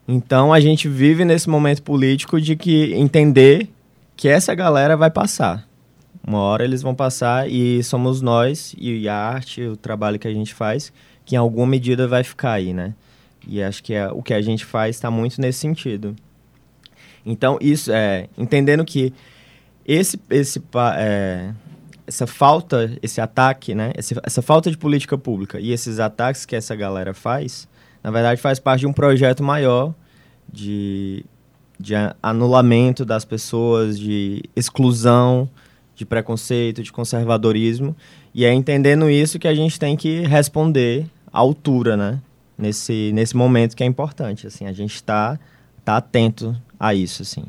Então 0.08 0.52
a 0.52 0.58
gente 0.58 0.88
vive 0.88 1.24
nesse 1.24 1.48
momento 1.48 1.82
político 1.82 2.40
de 2.40 2.56
que 2.56 2.94
entender 2.94 3.68
que 4.16 4.28
essa 4.28 4.54
galera 4.54 4.96
vai 4.96 5.10
passar. 5.10 5.68
Uma 6.26 6.38
hora 6.38 6.64
eles 6.64 6.82
vão 6.82 6.94
passar 6.94 7.48
e 7.48 7.82
somos 7.82 8.20
nós 8.20 8.74
e 8.78 9.08
a 9.08 9.16
arte, 9.16 9.62
o 9.62 9.76
trabalho 9.76 10.18
que 10.18 10.28
a 10.28 10.32
gente 10.32 10.54
faz, 10.54 10.92
que 11.24 11.34
em 11.34 11.38
alguma 11.38 11.66
medida 11.66 12.06
vai 12.06 12.22
ficar 12.22 12.52
aí, 12.52 12.72
né? 12.72 12.94
E 13.46 13.62
acho 13.62 13.82
que 13.82 13.94
é, 13.94 14.08
o 14.08 14.22
que 14.22 14.34
a 14.34 14.42
gente 14.42 14.64
faz 14.64 14.96
está 14.96 15.10
muito 15.10 15.40
nesse 15.40 15.60
sentido. 15.60 16.14
Então, 17.24 17.58
isso 17.60 17.90
é 17.92 18.28
entendendo 18.36 18.84
que 18.84 19.12
esse, 19.84 20.20
esse, 20.28 20.62
é, 20.98 21.52
essa 22.06 22.26
falta, 22.26 22.96
esse 23.02 23.20
ataque, 23.20 23.74
né? 23.74 23.92
Esse, 23.96 24.14
essa 24.22 24.42
falta 24.42 24.70
de 24.70 24.76
política 24.76 25.16
pública 25.16 25.58
e 25.58 25.72
esses 25.72 25.98
ataques 25.98 26.44
que 26.44 26.54
essa 26.54 26.76
galera 26.76 27.14
faz, 27.14 27.68
na 28.02 28.10
verdade, 28.10 28.40
faz 28.40 28.58
parte 28.58 28.80
de 28.80 28.86
um 28.86 28.92
projeto 28.92 29.42
maior 29.42 29.94
de, 30.52 31.24
de 31.78 31.94
anulamento 32.22 33.04
das 33.04 33.24
pessoas, 33.24 33.98
de 33.98 34.42
exclusão, 34.54 35.48
de 36.00 36.06
preconceito, 36.06 36.82
de 36.82 36.90
conservadorismo. 36.90 37.94
E 38.34 38.46
é 38.46 38.52
entendendo 38.54 39.10
isso 39.10 39.38
que 39.38 39.46
a 39.46 39.54
gente 39.54 39.78
tem 39.78 39.96
que 39.98 40.22
responder 40.22 41.06
à 41.30 41.38
altura, 41.38 41.94
né? 41.94 42.20
Nesse, 42.56 43.10
nesse 43.12 43.36
momento 43.36 43.76
que 43.76 43.82
é 43.82 43.86
importante, 43.86 44.46
assim, 44.46 44.66
a 44.66 44.72
gente 44.72 44.94
está 44.94 45.38
tá 45.84 45.98
atento 45.98 46.56
a 46.78 46.94
isso, 46.94 47.22
assim. 47.22 47.44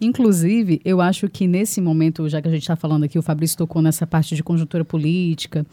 Inclusive, 0.00 0.80
eu 0.84 1.00
acho 1.02 1.28
que 1.28 1.46
nesse 1.46 1.80
momento, 1.80 2.26
já 2.28 2.40
que 2.40 2.48
a 2.48 2.50
gente 2.50 2.62
está 2.62 2.76
falando 2.76 3.04
aqui, 3.04 3.18
o 3.18 3.22
Fabrício 3.22 3.58
tocou 3.58 3.82
nessa 3.82 4.06
parte 4.06 4.34
de 4.34 4.42
conjuntura 4.42 4.84
política, 4.84 5.66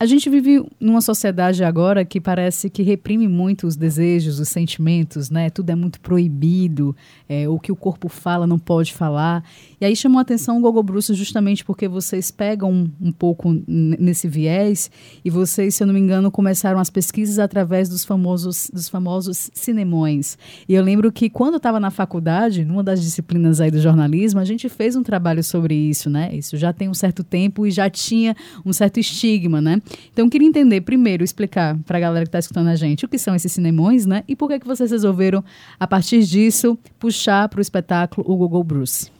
a 0.00 0.06
gente 0.06 0.30
vive 0.30 0.64
numa 0.80 1.02
sociedade 1.02 1.62
agora 1.62 2.06
que 2.06 2.18
parece 2.18 2.70
que 2.70 2.82
reprime 2.82 3.28
muito 3.28 3.66
os 3.66 3.76
desejos, 3.76 4.40
os 4.40 4.48
sentimentos, 4.48 5.28
né? 5.28 5.50
Tudo 5.50 5.68
é 5.68 5.74
muito 5.74 6.00
proibido, 6.00 6.96
é, 7.28 7.46
o 7.46 7.58
que 7.58 7.70
o 7.70 7.76
corpo 7.76 8.08
fala 8.08 8.46
não 8.46 8.58
pode 8.58 8.94
falar. 8.94 9.44
E 9.78 9.84
aí 9.84 9.94
chamou 9.94 10.18
a 10.18 10.22
atenção 10.22 10.56
o 10.56 10.60
Gogo 10.62 10.82
Bruce 10.82 11.12
justamente 11.12 11.62
porque 11.62 11.86
vocês 11.86 12.30
pegam 12.30 12.72
um, 12.72 12.90
um 12.98 13.12
pouco 13.12 13.54
nesse 13.68 14.26
viés 14.26 14.90
e 15.22 15.28
vocês, 15.28 15.74
se 15.74 15.82
eu 15.82 15.86
não 15.86 15.92
me 15.92 16.00
engano, 16.00 16.30
começaram 16.30 16.80
as 16.80 16.88
pesquisas 16.88 17.38
através 17.38 17.86
dos 17.86 18.02
famosos, 18.02 18.70
dos 18.72 18.88
famosos 18.88 19.50
cinemões. 19.52 20.38
E 20.66 20.72
eu 20.72 20.82
lembro 20.82 21.12
que 21.12 21.28
quando 21.28 21.54
eu 21.54 21.58
estava 21.58 21.78
na 21.78 21.90
faculdade, 21.90 22.64
numa 22.64 22.82
das 22.82 23.02
disciplinas 23.02 23.60
aí 23.60 23.70
do 23.70 23.78
jornalismo, 23.82 24.40
a 24.40 24.46
gente 24.46 24.66
fez 24.70 24.96
um 24.96 25.02
trabalho 25.02 25.44
sobre 25.44 25.74
isso, 25.74 26.08
né? 26.08 26.34
Isso 26.34 26.56
já 26.56 26.72
tem 26.72 26.88
um 26.88 26.94
certo 26.94 27.22
tempo 27.22 27.66
e 27.66 27.70
já 27.70 27.90
tinha 27.90 28.34
um 28.64 28.72
certo 28.72 28.98
estigma, 28.98 29.60
né? 29.60 29.82
Então, 30.12 30.26
eu 30.26 30.30
queria 30.30 30.48
entender, 30.48 30.80
primeiro, 30.82 31.24
explicar 31.24 31.76
para 31.86 31.98
a 31.98 32.00
galera 32.00 32.24
que 32.24 32.28
está 32.28 32.38
escutando 32.38 32.68
a 32.68 32.76
gente 32.76 33.04
o 33.04 33.08
que 33.08 33.18
são 33.18 33.34
esses 33.34 33.52
cinemões, 33.52 34.06
né? 34.06 34.24
E 34.28 34.36
por 34.36 34.48
que, 34.48 34.60
que 34.60 34.66
vocês 34.66 34.90
resolveram, 34.90 35.44
a 35.78 35.86
partir 35.86 36.22
disso, 36.24 36.78
puxar 36.98 37.48
para 37.48 37.58
o 37.58 37.60
espetáculo 37.60 38.30
o 38.30 38.36
Google 38.36 38.64
Bruce. 38.64 39.10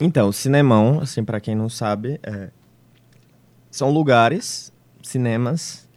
Então, 0.00 0.30
cinemão, 0.30 1.00
assim, 1.00 1.24
para 1.24 1.40
quem 1.40 1.54
não 1.54 1.68
sabe, 1.68 2.20
é... 2.22 2.50
são 3.70 3.90
lugares, 3.90 4.72
cinemas, 5.02 5.88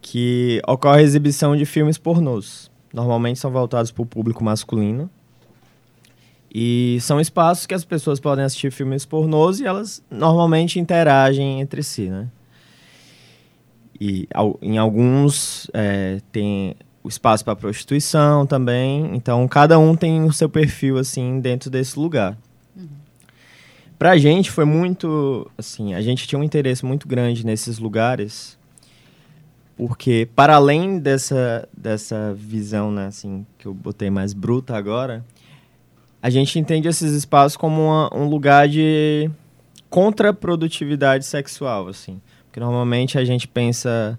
que 0.00 0.60
ocorre 0.66 1.02
exibição 1.02 1.54
de 1.54 1.66
filmes 1.66 1.98
pornôs. 1.98 2.70
Normalmente 2.92 3.38
são 3.38 3.50
voltados 3.50 3.90
para 3.90 4.02
o 4.02 4.06
público 4.06 4.42
masculino. 4.42 5.10
E 6.52 6.98
são 7.00 7.20
espaços 7.20 7.66
que 7.66 7.74
as 7.74 7.84
pessoas 7.84 8.18
podem 8.18 8.44
assistir 8.44 8.72
filmes 8.72 9.04
pornôs 9.04 9.60
e 9.60 9.66
elas 9.66 10.02
normalmente 10.10 10.80
interagem 10.80 11.60
entre 11.60 11.82
si, 11.82 12.08
né? 12.08 12.28
E 14.00 14.26
em 14.62 14.78
alguns 14.78 15.70
é, 15.74 16.20
tem 16.32 16.74
o 17.04 17.08
espaço 17.08 17.44
para 17.44 17.54
prostituição 17.56 18.46
também. 18.46 19.14
Então, 19.14 19.46
cada 19.46 19.78
um 19.78 19.94
tem 19.94 20.22
o 20.24 20.32
seu 20.32 20.48
perfil, 20.48 20.96
assim, 20.98 21.40
dentro 21.40 21.68
desse 21.70 21.98
lugar. 21.98 22.36
Pra 23.98 24.16
gente 24.16 24.50
foi 24.50 24.64
muito, 24.64 25.50
assim, 25.58 25.92
a 25.92 26.00
gente 26.00 26.26
tinha 26.26 26.38
um 26.38 26.42
interesse 26.42 26.86
muito 26.86 27.06
grande 27.06 27.44
nesses 27.44 27.78
lugares, 27.78 28.58
porque 29.76 30.26
para 30.34 30.56
além 30.56 30.98
dessa, 30.98 31.68
dessa 31.76 32.32
visão, 32.34 32.90
né, 32.90 33.08
assim, 33.08 33.44
que 33.58 33.66
eu 33.66 33.74
botei 33.74 34.08
mais 34.08 34.32
bruta 34.32 34.74
agora, 34.74 35.22
a 36.22 36.30
gente 36.30 36.58
entende 36.58 36.88
esses 36.88 37.12
espaços 37.12 37.58
como 37.58 37.82
uma- 37.82 38.10
um 38.14 38.26
lugar 38.26 38.66
de 38.68 39.30
contraprodutividade 39.90 41.26
sexual, 41.26 41.86
assim. 41.88 42.22
Porque 42.50 42.58
normalmente 42.58 43.16
a 43.16 43.24
gente 43.24 43.46
pensa 43.46 44.18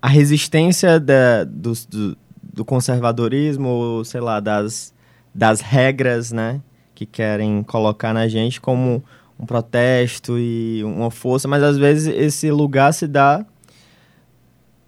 a 0.00 0.06
resistência 0.06 1.00
da, 1.00 1.42
dos- 1.42 1.84
do, 1.84 2.16
do 2.40 2.64
conservadorismo, 2.64 3.68
ou, 3.68 4.04
sei 4.04 4.20
lá, 4.20 4.38
das, 4.38 4.94
das 5.34 5.60
regras, 5.60 6.30
né, 6.30 6.60
que 6.94 7.04
querem 7.04 7.64
colocar 7.64 8.14
na 8.14 8.28
gente 8.28 8.60
como 8.60 9.02
um 9.36 9.44
protesto 9.44 10.38
e 10.38 10.84
uma 10.84 11.10
força, 11.10 11.48
mas 11.48 11.64
às 11.64 11.76
vezes 11.76 12.06
esse 12.16 12.48
lugar 12.52 12.94
se 12.94 13.08
dá 13.08 13.44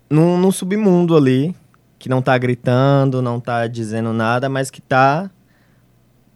num, 0.09 0.39
num 0.39 0.53
submundo 0.53 1.17
ali, 1.17 1.53
que 1.99 2.09
não 2.09 2.23
tá 2.23 2.39
gritando, 2.39 3.21
não 3.21 3.41
tá 3.41 3.67
dizendo 3.67 4.13
nada, 4.13 4.49
mas 4.49 4.71
que 4.71 4.81
tá 4.81 5.29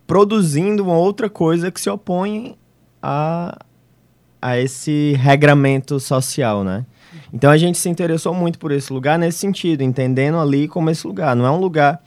produzindo 0.05 0.83
uma 0.83 0.97
outra 0.97 1.31
coisa 1.31 1.71
que 1.71 1.81
se 1.81 1.89
opõe 1.89 2.57
a, 3.01 3.57
a 4.41 4.59
esse 4.59 5.15
regramento 5.19 5.99
social, 6.01 6.65
né? 6.65 6.85
Então 7.33 7.51
a 7.51 7.57
gente 7.57 7.79
se 7.79 7.89
interessou 7.89 8.35
muito 8.35 8.59
por 8.59 8.73
esse 8.73 8.93
lugar 8.93 9.19
nesse 9.19 9.39
sentido, 9.39 9.83
entendendo 9.83 10.39
ali 10.39 10.69
como 10.69 10.91
esse 10.91 11.07
lugar. 11.07 11.35
Não 11.37 11.47
é 11.47 11.51
um 11.51 11.61
lugar 11.61 12.03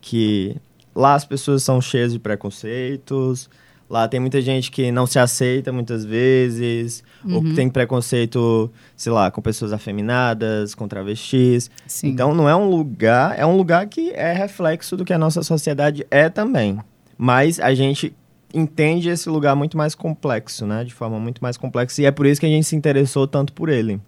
que 0.00 0.56
lá 0.94 1.14
as 1.14 1.24
pessoas 1.24 1.62
são 1.62 1.80
cheias 1.80 2.12
de 2.12 2.18
preconceitos, 2.18 3.48
lá 3.88 4.06
tem 4.08 4.20
muita 4.20 4.40
gente 4.42 4.70
que 4.70 4.90
não 4.90 5.06
se 5.06 5.18
aceita 5.18 5.72
muitas 5.72 6.04
vezes, 6.04 7.02
ou 7.30 7.42
que 7.42 7.54
tem 7.54 7.68
preconceito, 7.68 8.70
sei 8.96 9.12
lá, 9.12 9.30
com 9.30 9.40
pessoas 9.40 9.72
afeminadas, 9.72 10.74
com 10.74 10.86
travestis. 10.88 11.70
Sim. 11.86 12.08
Então 12.08 12.34
não 12.34 12.48
é 12.48 12.54
um 12.54 12.68
lugar, 12.68 13.38
é 13.38 13.46
um 13.46 13.56
lugar 13.56 13.86
que 13.86 14.10
é 14.10 14.32
reflexo 14.32 14.96
do 14.96 15.04
que 15.04 15.12
a 15.12 15.18
nossa 15.18 15.42
sociedade 15.42 16.06
é 16.10 16.28
também. 16.28 16.78
Mas 17.16 17.58
a 17.58 17.74
gente 17.74 18.14
entende 18.52 19.08
esse 19.08 19.28
lugar 19.28 19.54
muito 19.54 19.76
mais 19.76 19.94
complexo, 19.94 20.66
né? 20.66 20.84
De 20.84 20.94
forma 20.94 21.18
muito 21.18 21.42
mais 21.42 21.56
complexa. 21.56 22.02
E 22.02 22.06
é 22.06 22.10
por 22.10 22.26
isso 22.26 22.40
que 22.40 22.46
a 22.46 22.50
gente 22.50 22.66
se 22.66 22.76
interessou 22.76 23.26
tanto 23.26 23.52
por 23.52 23.68
ele. 23.68 24.00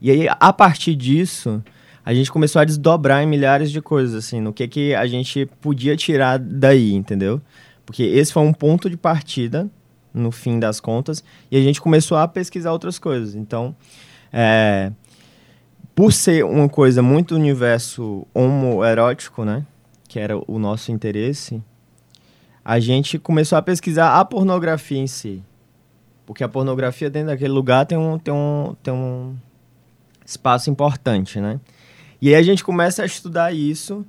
E 0.00 0.10
aí, 0.10 0.26
a 0.28 0.52
partir 0.52 0.94
disso, 0.94 1.62
a 2.04 2.12
gente 2.12 2.30
começou 2.30 2.60
a 2.60 2.64
desdobrar 2.64 3.22
em 3.22 3.26
milhares 3.26 3.70
de 3.70 3.80
coisas, 3.80 4.14
assim, 4.14 4.40
no 4.40 4.52
que, 4.52 4.68
que 4.68 4.94
a 4.94 5.06
gente 5.06 5.46
podia 5.60 5.96
tirar 5.96 6.38
daí, 6.38 6.92
entendeu? 6.92 7.40
Porque 7.86 8.02
esse 8.02 8.32
foi 8.32 8.42
um 8.42 8.52
ponto 8.52 8.90
de 8.90 8.96
partida, 8.96 9.68
no 10.12 10.30
fim 10.30 10.58
das 10.58 10.80
contas, 10.80 11.24
e 11.50 11.56
a 11.56 11.60
gente 11.60 11.80
começou 11.80 12.18
a 12.18 12.28
pesquisar 12.28 12.72
outras 12.72 12.98
coisas. 12.98 13.34
Então, 13.34 13.74
é, 14.32 14.92
por 15.94 16.12
ser 16.12 16.44
uma 16.44 16.68
coisa 16.68 17.00
muito 17.00 17.34
universo 17.34 18.26
homoerótico, 18.34 19.44
né? 19.44 19.64
Que 20.06 20.18
era 20.18 20.36
o 20.36 20.58
nosso 20.58 20.92
interesse, 20.92 21.62
a 22.64 22.80
gente 22.80 23.18
começou 23.18 23.58
a 23.58 23.62
pesquisar 23.62 24.18
a 24.18 24.24
pornografia 24.24 24.98
em 24.98 25.06
si. 25.06 25.42
Porque 26.26 26.42
a 26.42 26.48
pornografia 26.48 27.10
dentro 27.10 27.28
daquele 27.28 27.52
lugar 27.52 27.84
tem 27.84 27.98
um, 27.98 28.18
tem 28.18 28.32
um, 28.32 28.74
tem 28.82 28.94
um 28.94 29.36
espaço 30.24 30.70
importante, 30.70 31.38
né? 31.40 31.60
E 32.20 32.28
aí 32.30 32.34
a 32.36 32.42
gente 32.42 32.64
começa 32.64 33.02
a 33.02 33.06
estudar 33.06 33.52
isso 33.52 34.06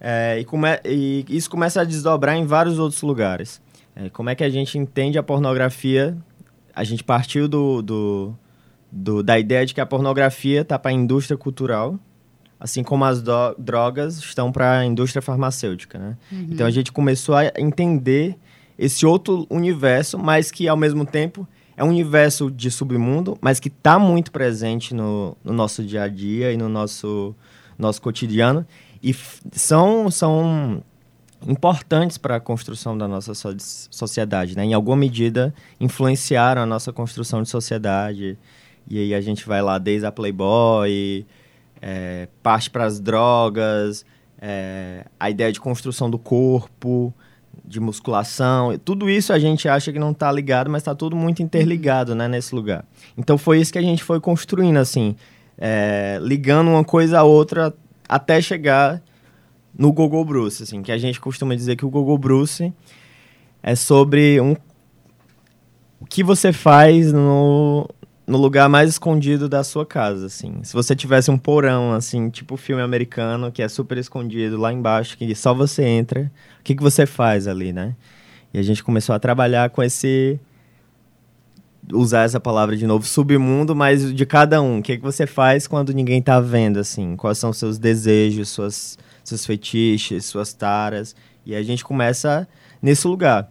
é, 0.00 0.40
e, 0.40 0.44
come, 0.44 0.68
e 0.84 1.24
isso 1.28 1.48
começa 1.48 1.80
a 1.80 1.84
desdobrar 1.84 2.36
em 2.36 2.44
vários 2.44 2.78
outros 2.80 3.00
lugares. 3.02 3.62
É, 3.94 4.10
como 4.10 4.28
é 4.30 4.34
que 4.34 4.42
a 4.42 4.50
gente 4.50 4.76
entende 4.76 5.16
a 5.16 5.22
pornografia? 5.22 6.16
A 6.74 6.82
gente 6.82 7.04
partiu 7.04 7.46
do, 7.46 7.80
do, 7.80 8.34
do- 8.90 9.22
da 9.22 9.38
ideia 9.38 9.64
de 9.64 9.72
que 9.72 9.80
a 9.80 9.86
pornografia 9.86 10.62
está 10.62 10.76
para 10.76 10.90
a 10.90 10.94
indústria 10.94 11.36
cultural, 11.36 11.96
assim 12.58 12.82
como 12.82 13.04
as 13.04 13.22
drogas 13.58 14.18
estão 14.18 14.50
para 14.50 14.78
a 14.78 14.84
indústria 14.86 15.20
farmacêutica, 15.20 15.98
né? 15.98 16.16
Então 16.32 16.66
a 16.66 16.70
gente 16.70 16.90
começou 16.92 17.34
a 17.34 17.52
entender 17.58 18.36
esse 18.78 19.04
outro 19.06 19.46
universo, 19.50 20.18
mas 20.18 20.50
que 20.50 20.66
ao 20.66 20.76
mesmo 20.76 21.04
tempo 21.04 21.46
é 21.76 21.84
um 21.84 21.88
universo 21.88 22.50
de 22.50 22.70
submundo, 22.70 23.36
mas 23.40 23.58
que 23.60 23.68
está 23.68 23.98
muito 23.98 24.30
presente 24.30 24.94
no, 24.94 25.36
no 25.44 25.52
nosso 25.52 25.82
dia 25.82 26.04
a 26.04 26.08
dia 26.08 26.52
e 26.52 26.56
no 26.56 26.68
nosso, 26.68 27.34
nosso 27.78 28.00
cotidiano. 28.00 28.64
E 29.02 29.14
são, 29.52 30.10
são 30.10 30.82
importantes 31.46 32.16
para 32.16 32.36
a 32.36 32.40
construção 32.40 32.96
da 32.96 33.06
nossa 33.06 33.34
so- 33.34 33.54
sociedade, 33.58 34.56
né? 34.56 34.64
Em 34.64 34.72
alguma 34.72 34.96
medida 34.96 35.52
influenciaram 35.78 36.62
a 36.62 36.66
nossa 36.66 36.92
construção 36.92 37.42
de 37.42 37.48
sociedade. 37.48 38.38
E 38.88 38.98
aí 38.98 39.14
a 39.14 39.20
gente 39.20 39.46
vai 39.46 39.60
lá 39.60 39.78
desde 39.78 40.06
a 40.06 40.12
Playboy, 40.12 41.26
é, 41.86 42.28
parte 42.42 42.70
para 42.70 42.86
as 42.86 42.98
drogas, 42.98 44.06
é, 44.40 45.04
a 45.20 45.28
ideia 45.28 45.52
de 45.52 45.60
construção 45.60 46.08
do 46.08 46.18
corpo, 46.18 47.12
de 47.62 47.78
musculação, 47.78 48.76
tudo 48.78 49.10
isso 49.10 49.34
a 49.34 49.38
gente 49.38 49.68
acha 49.68 49.92
que 49.92 49.98
não 49.98 50.12
está 50.12 50.32
ligado, 50.32 50.70
mas 50.70 50.80
está 50.80 50.94
tudo 50.94 51.14
muito 51.14 51.42
interligado, 51.42 52.14
né, 52.14 52.26
nesse 52.26 52.54
lugar. 52.54 52.86
Então 53.18 53.36
foi 53.36 53.60
isso 53.60 53.70
que 53.70 53.78
a 53.78 53.82
gente 53.82 54.02
foi 54.02 54.18
construindo, 54.18 54.78
assim, 54.78 55.14
é, 55.58 56.18
ligando 56.22 56.70
uma 56.70 56.84
coisa 56.84 57.18
a 57.18 57.22
outra 57.22 57.74
até 58.08 58.40
chegar 58.40 59.02
no 59.76 59.92
Gogo 59.92 60.24
Bruce, 60.24 60.62
assim, 60.62 60.82
que 60.82 60.90
a 60.90 60.96
gente 60.96 61.20
costuma 61.20 61.54
dizer 61.54 61.76
que 61.76 61.84
o 61.84 61.90
Gogo 61.90 62.16
Bruce 62.16 62.72
é 63.62 63.74
sobre 63.74 64.40
um 64.40 64.56
o 66.00 66.06
que 66.06 66.22
você 66.22 66.52
faz 66.52 67.12
no, 67.12 67.88
no 68.26 68.38
lugar 68.38 68.68
mais 68.68 68.90
escondido 68.90 69.48
da 69.48 69.62
sua 69.62 69.84
casa, 69.84 70.26
assim. 70.26 70.60
Se 70.62 70.72
você 70.72 70.96
tivesse 70.96 71.30
um 71.30 71.36
porão, 71.36 71.92
assim, 71.92 72.30
tipo 72.30 72.56
filme 72.56 72.82
americano, 72.82 73.52
que 73.52 73.62
é 73.62 73.68
super 73.68 73.98
escondido 73.98 74.56
lá 74.56 74.72
embaixo, 74.72 75.16
que 75.16 75.34
só 75.34 75.52
você 75.52 75.84
entra, 75.84 76.30
o 76.60 76.62
que, 76.62 76.74
que 76.74 76.82
você 76.82 77.04
faz 77.04 77.46
ali, 77.46 77.72
né? 77.72 77.94
E 78.52 78.58
a 78.58 78.62
gente 78.62 78.82
começou 78.82 79.14
a 79.14 79.18
trabalhar 79.18 79.68
com 79.70 79.82
esse 79.82 80.40
usar 81.92 82.22
essa 82.22 82.40
palavra 82.40 82.76
de 82.76 82.86
novo, 82.86 83.04
submundo, 83.04 83.74
mas 83.76 84.14
de 84.14 84.24
cada 84.24 84.62
um. 84.62 84.78
O 84.78 84.82
que, 84.82 84.96
que 84.96 85.02
você 85.02 85.26
faz 85.26 85.66
quando 85.66 85.92
ninguém 85.92 86.22
tá 86.22 86.40
vendo, 86.40 86.78
assim? 86.78 87.16
Quais 87.16 87.36
são 87.36 87.52
seus 87.52 87.78
desejos, 87.78 88.48
suas, 88.48 88.98
seus 89.22 89.44
fetiches, 89.44 90.24
suas 90.24 90.52
taras? 90.54 91.14
E 91.44 91.54
a 91.54 91.62
gente 91.62 91.84
começa 91.84 92.48
nesse 92.80 93.06
lugar. 93.06 93.50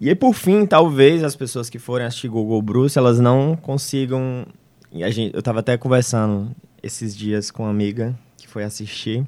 E 0.00 0.08
aí, 0.08 0.14
por 0.14 0.34
fim, 0.34 0.64
talvez 0.64 1.22
as 1.22 1.36
pessoas 1.36 1.68
que 1.68 1.78
forem 1.78 2.06
assistir 2.06 2.28
Google 2.28 2.62
Bruce, 2.62 2.98
elas 2.98 3.20
não 3.20 3.54
consigam... 3.54 4.46
Gente, 4.92 5.34
eu 5.34 5.42
tava 5.42 5.60
até 5.60 5.76
conversando 5.76 6.50
esses 6.82 7.14
dias 7.16 7.50
com 7.50 7.64
uma 7.64 7.70
amiga 7.70 8.18
que 8.36 8.48
foi 8.48 8.64
assistir. 8.64 9.24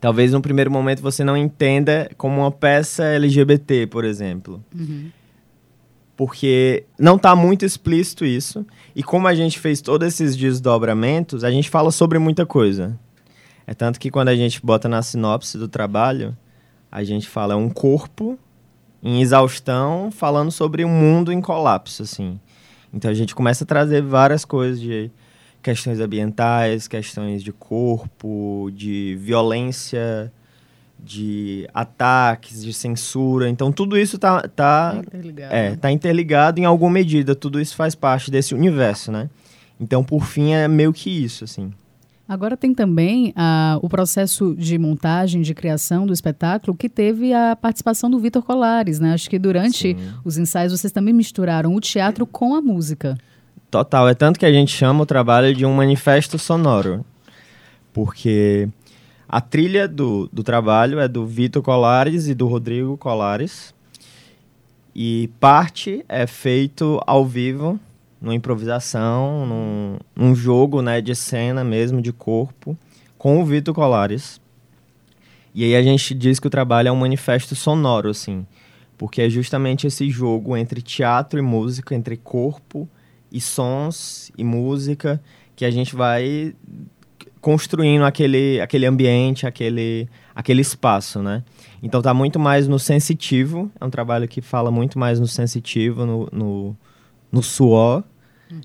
Talvez 0.00 0.32
no 0.32 0.40
primeiro 0.40 0.70
momento 0.70 1.00
você 1.00 1.22
não 1.22 1.36
entenda 1.36 2.10
como 2.16 2.40
uma 2.40 2.50
peça 2.50 3.04
LGBT, 3.04 3.86
por 3.86 4.04
exemplo 4.04 4.64
porque 6.16 6.84
não 6.96 7.16
está 7.16 7.34
muito 7.34 7.64
explícito 7.64 8.24
isso. 8.24 8.64
E 8.94 9.02
como 9.02 9.26
a 9.26 9.34
gente 9.34 9.58
fez 9.58 9.80
todos 9.80 10.06
esses 10.06 10.36
desdobramentos, 10.36 11.42
a 11.42 11.50
gente 11.50 11.68
fala 11.68 11.90
sobre 11.90 12.16
muita 12.16 12.46
coisa. 12.46 12.96
É 13.66 13.74
tanto 13.74 13.98
que 13.98 14.10
quando 14.10 14.28
a 14.28 14.36
gente 14.36 14.64
bota 14.64 14.88
na 14.88 15.02
sinopse 15.02 15.58
do 15.58 15.66
trabalho, 15.66 16.36
a 16.90 17.02
gente 17.02 17.28
fala 17.28 17.54
é 17.54 17.56
um 17.56 17.68
corpo 17.68 18.38
em 19.02 19.20
exaustão 19.20 20.10
falando 20.10 20.50
sobre 20.50 20.84
um 20.84 20.88
mundo 20.88 21.32
em 21.32 21.40
colapso, 21.40 22.02
assim. 22.02 22.38
Então 22.92 23.10
a 23.10 23.14
gente 23.14 23.34
começa 23.34 23.64
a 23.64 23.66
trazer 23.66 24.02
várias 24.02 24.44
coisas 24.44 24.80
de 24.80 25.10
questões 25.62 26.00
ambientais, 26.00 26.86
questões 26.86 27.42
de 27.42 27.52
corpo, 27.52 28.70
de 28.74 29.16
violência, 29.20 30.32
de 30.98 31.68
ataques, 31.72 32.62
de 32.62 32.72
censura. 32.72 33.48
Então 33.48 33.72
tudo 33.72 33.98
isso 33.98 34.18
tá, 34.18 34.42
tá 34.48 34.94
interligado. 34.98 35.54
é, 35.54 35.76
tá 35.76 35.90
interligado 35.90 36.60
em 36.60 36.64
alguma 36.64 36.92
medida. 36.92 37.34
Tudo 37.34 37.60
isso 37.60 37.74
faz 37.74 37.94
parte 37.94 38.30
desse 38.30 38.54
universo, 38.54 39.10
né? 39.10 39.28
Então, 39.80 40.04
por 40.04 40.24
fim, 40.24 40.52
é 40.52 40.68
meio 40.68 40.92
que 40.92 41.10
isso, 41.10 41.42
assim. 41.42 41.72
Agora 42.32 42.56
tem 42.56 42.72
também 42.72 43.34
ah, 43.36 43.78
o 43.82 43.90
processo 43.90 44.54
de 44.56 44.78
montagem, 44.78 45.42
de 45.42 45.52
criação 45.52 46.06
do 46.06 46.14
espetáculo, 46.14 46.74
que 46.74 46.88
teve 46.88 47.34
a 47.34 47.54
participação 47.54 48.10
do 48.10 48.18
Vitor 48.18 48.42
Colares, 48.42 48.98
né? 48.98 49.12
Acho 49.12 49.28
que 49.28 49.38
durante 49.38 49.94
os 50.24 50.38
ensaios 50.38 50.72
vocês 50.72 50.90
também 50.90 51.12
misturaram 51.12 51.74
o 51.74 51.80
teatro 51.80 52.24
com 52.26 52.54
a 52.54 52.62
música. 52.62 53.18
Total. 53.70 54.08
É 54.08 54.14
tanto 54.14 54.38
que 54.38 54.46
a 54.46 54.52
gente 54.52 54.72
chama 54.72 55.02
o 55.02 55.06
trabalho 55.06 55.54
de 55.54 55.66
um 55.66 55.74
manifesto 55.74 56.38
sonoro. 56.38 57.04
Porque 57.92 58.66
A 59.28 59.40
trilha 59.40 59.86
do, 59.86 60.26
do 60.32 60.42
trabalho 60.42 61.00
é 61.00 61.08
do 61.08 61.26
Vitor 61.26 61.62
Colares 61.62 62.28
e 62.28 62.34
do 62.34 62.46
Rodrigo 62.46 62.96
Colares. 62.96 63.74
E 64.94 65.30
parte 65.38 66.02
é 66.08 66.26
feito 66.26 66.98
ao 67.06 67.26
vivo, 67.26 67.78
numa 68.22 68.34
improvisação, 68.34 69.44
num, 69.44 69.98
num 70.14 70.34
jogo 70.34 70.80
né, 70.80 71.00
de 71.00 71.12
cena 71.14 71.64
mesmo, 71.64 72.00
de 72.00 72.12
corpo, 72.12 72.78
com 73.18 73.42
o 73.42 73.44
Vitor 73.44 73.74
Colares. 73.74 74.40
E 75.52 75.64
aí 75.64 75.74
a 75.74 75.82
gente 75.82 76.14
diz 76.14 76.38
que 76.38 76.46
o 76.46 76.50
trabalho 76.50 76.88
é 76.88 76.92
um 76.92 76.96
manifesto 76.96 77.56
sonoro, 77.56 78.08
assim, 78.08 78.46
porque 78.96 79.22
é 79.22 79.28
justamente 79.28 79.88
esse 79.88 80.08
jogo 80.08 80.56
entre 80.56 80.80
teatro 80.80 81.38
e 81.38 81.42
música, 81.42 81.96
entre 81.96 82.16
corpo 82.16 82.88
e 83.30 83.40
sons 83.40 84.30
e 84.38 84.44
música, 84.44 85.20
que 85.56 85.64
a 85.64 85.70
gente 85.70 85.96
vai 85.96 86.54
construindo 87.40 88.04
aquele, 88.04 88.60
aquele 88.60 88.86
ambiente, 88.86 89.48
aquele, 89.48 90.08
aquele 90.32 90.60
espaço, 90.60 91.20
né? 91.20 91.42
Então 91.82 92.00
tá 92.00 92.14
muito 92.14 92.38
mais 92.38 92.68
no 92.68 92.78
sensitivo, 92.78 93.70
é 93.80 93.84
um 93.84 93.90
trabalho 93.90 94.28
que 94.28 94.40
fala 94.40 94.70
muito 94.70 94.96
mais 94.96 95.18
no 95.18 95.26
sensitivo, 95.26 96.06
no, 96.06 96.28
no, 96.32 96.76
no 97.32 97.42
suor, 97.42 98.04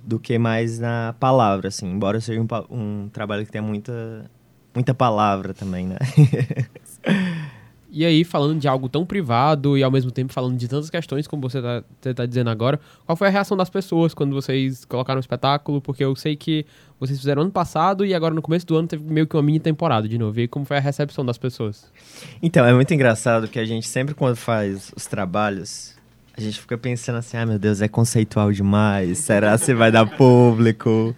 do 0.03 0.19
que 0.19 0.37
mais 0.37 0.79
na 0.79 1.15
palavra, 1.19 1.69
assim. 1.69 1.89
Embora 1.91 2.19
seja 2.19 2.41
um, 2.41 2.47
um 2.69 3.09
trabalho 3.09 3.45
que 3.45 3.51
tenha 3.51 3.61
muita, 3.61 4.29
muita 4.73 4.93
palavra 4.93 5.53
também, 5.53 5.87
né? 5.87 5.97
E 7.89 8.05
aí, 8.05 8.23
falando 8.23 8.59
de 8.59 8.67
algo 8.67 8.89
tão 8.89 9.05
privado 9.05 9.77
e 9.77 9.81
ao 9.81 9.89
mesmo 9.89 10.11
tempo 10.11 10.33
falando 10.33 10.57
de 10.57 10.67
tantas 10.67 10.89
questões 10.89 11.25
como 11.25 11.41
você 11.41 11.61
tá, 11.61 11.83
você 11.99 12.13
tá 12.13 12.25
dizendo 12.25 12.49
agora, 12.49 12.79
qual 13.05 13.15
foi 13.15 13.27
a 13.27 13.31
reação 13.31 13.55
das 13.55 13.69
pessoas 13.69 14.13
quando 14.13 14.33
vocês 14.33 14.83
colocaram 14.85 15.17
o 15.17 15.21
espetáculo? 15.21 15.81
Porque 15.81 16.03
eu 16.03 16.15
sei 16.15 16.35
que 16.35 16.65
vocês 16.99 17.17
fizeram 17.17 17.41
ano 17.41 17.51
passado 17.51 18.05
e 18.05 18.13
agora 18.13 18.35
no 18.35 18.41
começo 18.41 18.67
do 18.67 18.75
ano 18.75 18.87
teve 18.87 19.03
meio 19.03 19.25
que 19.25 19.35
uma 19.35 19.41
mini 19.41 19.59
temporada 19.59 20.07
de 20.07 20.17
novo. 20.17 20.39
E 20.39 20.47
como 20.47 20.65
foi 20.65 20.77
a 20.77 20.79
recepção 20.81 21.25
das 21.25 21.37
pessoas? 21.37 21.91
Então, 22.39 22.65
é 22.65 22.73
muito 22.73 22.93
engraçado 22.93 23.47
que 23.47 23.57
a 23.57 23.65
gente 23.65 23.87
sempre 23.87 24.13
quando 24.13 24.35
faz 24.35 24.91
os 24.95 25.07
trabalhos, 25.07 25.96
a 26.37 26.41
gente 26.41 26.61
fica 26.61 26.77
pensando 26.77 27.17
assim, 27.17 27.35
ah, 27.35 27.45
meu 27.45 27.57
Deus, 27.57 27.81
é 27.81 27.87
conceitual 27.87 28.51
demais, 28.51 29.17
será 29.17 29.57
que 29.57 29.73
vai 29.73 29.91
dar 29.91 30.05
público? 30.05 31.15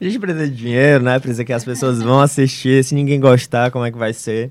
A 0.00 0.04
gente 0.04 0.18
precisa 0.18 0.48
de 0.48 0.56
dinheiro, 0.56 1.04
né? 1.04 1.18
Precisa 1.18 1.44
que 1.44 1.52
as 1.52 1.64
pessoas 1.64 2.02
vão 2.02 2.20
assistir, 2.20 2.82
se 2.82 2.94
ninguém 2.94 3.20
gostar, 3.20 3.70
como 3.70 3.84
é 3.84 3.92
que 3.92 3.98
vai 3.98 4.14
ser? 4.14 4.50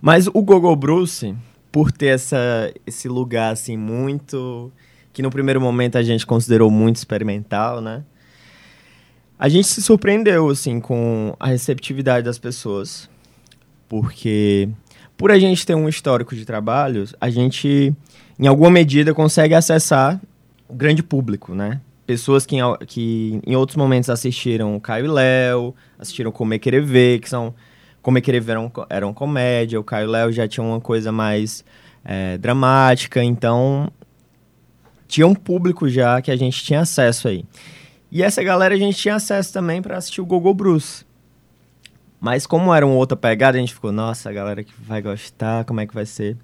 Mas 0.00 0.28
o 0.28 0.42
Gogo 0.42 0.74
Bruce, 0.76 1.34
por 1.72 1.90
ter 1.90 2.14
essa, 2.14 2.72
esse 2.86 3.08
lugar, 3.08 3.52
assim, 3.52 3.76
muito... 3.76 4.72
Que 5.12 5.22
no 5.22 5.30
primeiro 5.30 5.60
momento 5.60 5.96
a 5.96 6.02
gente 6.02 6.26
considerou 6.26 6.70
muito 6.70 6.96
experimental, 6.96 7.80
né? 7.80 8.02
A 9.38 9.48
gente 9.48 9.68
se 9.68 9.82
surpreendeu, 9.82 10.48
assim, 10.50 10.80
com 10.80 11.36
a 11.38 11.48
receptividade 11.48 12.24
das 12.24 12.38
pessoas. 12.38 13.08
Porque 13.88 14.68
por 15.16 15.30
a 15.30 15.38
gente 15.38 15.64
ter 15.64 15.74
um 15.74 15.88
histórico 15.88 16.34
de 16.34 16.44
trabalhos, 16.44 17.14
a 17.20 17.30
gente, 17.30 17.94
em 18.38 18.46
alguma 18.46 18.70
medida, 18.70 19.14
consegue 19.14 19.54
acessar 19.54 20.20
o 20.68 20.74
grande 20.74 21.02
público, 21.02 21.54
né? 21.54 21.80
Pessoas 22.06 22.44
que 22.44 22.56
em, 22.56 22.60
que 22.86 23.40
em 23.46 23.56
outros 23.56 23.76
momentos 23.76 24.10
assistiram 24.10 24.78
Caio 24.78 25.06
e 25.06 25.08
Léo, 25.08 25.74
assistiram 25.98 26.30
Comer 26.30 26.58
Querer 26.58 26.82
Ver, 26.82 27.20
que 27.20 27.28
são... 27.28 27.54
Comer 28.02 28.20
Querer 28.20 28.40
Ver 28.40 28.52
eram, 28.52 28.72
eram 28.90 29.14
comédia, 29.14 29.80
o 29.80 29.84
Caio 29.84 30.08
e 30.08 30.10
Léo 30.10 30.32
já 30.32 30.46
tinha 30.46 30.62
uma 30.62 30.80
coisa 30.80 31.10
mais 31.10 31.64
eh, 32.04 32.36
dramática, 32.36 33.24
então 33.24 33.90
tinha 35.08 35.26
um 35.26 35.34
público 35.34 35.88
já 35.88 36.20
que 36.20 36.30
a 36.30 36.36
gente 36.36 36.62
tinha 36.62 36.80
acesso 36.80 37.28
aí. 37.28 37.44
E 38.12 38.22
essa 38.22 38.42
galera 38.42 38.74
a 38.74 38.78
gente 38.78 38.98
tinha 38.98 39.14
acesso 39.14 39.52
também 39.52 39.80
para 39.80 39.96
assistir 39.96 40.20
o 40.20 40.26
Gogo 40.26 40.52
Bruce. 40.52 41.04
Mas 42.20 42.46
como 42.46 42.74
era 42.74 42.86
uma 42.86 42.94
outra 42.94 43.16
pegada, 43.16 43.56
a 43.56 43.60
gente 43.60 43.74
ficou, 43.74 43.92
nossa, 43.92 44.30
a 44.30 44.32
galera 44.32 44.62
que 44.62 44.72
vai 44.78 45.02
gostar, 45.02 45.64
como 45.64 45.80
é 45.80 45.86
que 45.86 45.94
vai 45.94 46.06
ser? 46.06 46.36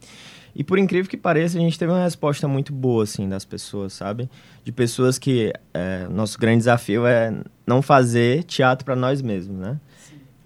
E 0.54 0.64
por 0.64 0.78
incrível 0.78 1.08
que 1.08 1.16
pareça, 1.16 1.58
a 1.58 1.60
gente 1.60 1.78
teve 1.78 1.92
uma 1.92 2.02
resposta 2.02 2.48
muito 2.48 2.72
boa, 2.72 3.04
assim, 3.04 3.28
das 3.28 3.44
pessoas, 3.44 3.92
sabe? 3.92 4.28
De 4.64 4.72
pessoas 4.72 5.18
que... 5.18 5.52
é, 5.72 6.06
nosso 6.08 6.38
grande 6.38 6.58
desafio 6.58 7.06
é 7.06 7.32
não 7.66 7.80
fazer 7.80 8.44
teatro 8.44 8.84
para 8.84 8.96
nós 8.96 9.22
mesmos, 9.22 9.56
né? 9.56 9.78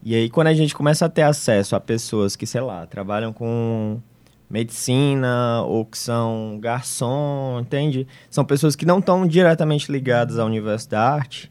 E 0.02 0.14
aí, 0.14 0.28
quando 0.28 0.48
a 0.48 0.54
gente 0.54 0.74
começa 0.74 1.06
a 1.06 1.08
ter 1.08 1.22
acesso 1.22 1.74
a 1.74 1.80
pessoas 1.80 2.36
que, 2.36 2.46
sei 2.46 2.60
lá, 2.60 2.86
trabalham 2.86 3.32
com 3.32 3.98
medicina 4.50 5.62
ou 5.62 5.84
que 5.84 5.96
são 5.96 6.58
garçom, 6.60 7.58
entende? 7.60 8.06
São 8.28 8.44
pessoas 8.44 8.76
que 8.76 8.84
não 8.84 8.98
estão 8.98 9.26
diretamente 9.26 9.90
ligadas 9.90 10.38
ao 10.38 10.46
universo 10.46 10.90
da 10.90 11.00
arte. 11.00 11.50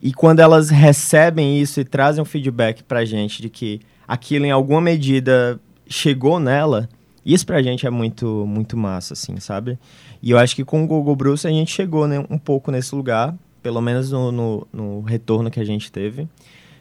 E 0.00 0.12
quando 0.12 0.40
elas 0.40 0.70
recebem 0.70 1.60
isso 1.60 1.80
e 1.80 1.84
trazem 1.84 2.22
um 2.22 2.24
feedback 2.24 2.82
pra 2.82 3.04
gente 3.04 3.42
de 3.42 3.50
que 3.50 3.80
aquilo 4.06 4.46
em 4.46 4.50
alguma 4.50 4.80
medida 4.80 5.60
chegou 5.86 6.40
nela, 6.40 6.88
isso 7.34 7.44
pra 7.44 7.62
gente 7.62 7.86
é 7.86 7.90
muito 7.90 8.46
muito 8.46 8.76
massa, 8.76 9.12
assim, 9.12 9.38
sabe? 9.38 9.78
E 10.22 10.30
eu 10.30 10.38
acho 10.38 10.56
que 10.56 10.64
com 10.64 10.82
o 10.82 10.86
Google 10.86 11.14
Bruce 11.14 11.46
a 11.46 11.50
gente 11.50 11.70
chegou 11.70 12.08
né, 12.08 12.24
um 12.30 12.38
pouco 12.38 12.70
nesse 12.70 12.94
lugar, 12.94 13.34
pelo 13.62 13.80
menos 13.82 14.10
no, 14.10 14.32
no, 14.32 14.66
no 14.72 15.00
retorno 15.02 15.50
que 15.50 15.60
a 15.60 15.64
gente 15.64 15.92
teve, 15.92 16.26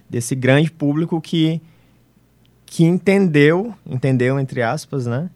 desse 0.09 0.35
grande 0.35 0.71
público 0.71 1.19
que, 1.19 1.61
que 2.65 2.85
entendeu, 2.85 3.73
entendeu 3.85 4.39
entre 4.39 4.61
aspas, 4.61 5.05
né? 5.05 5.29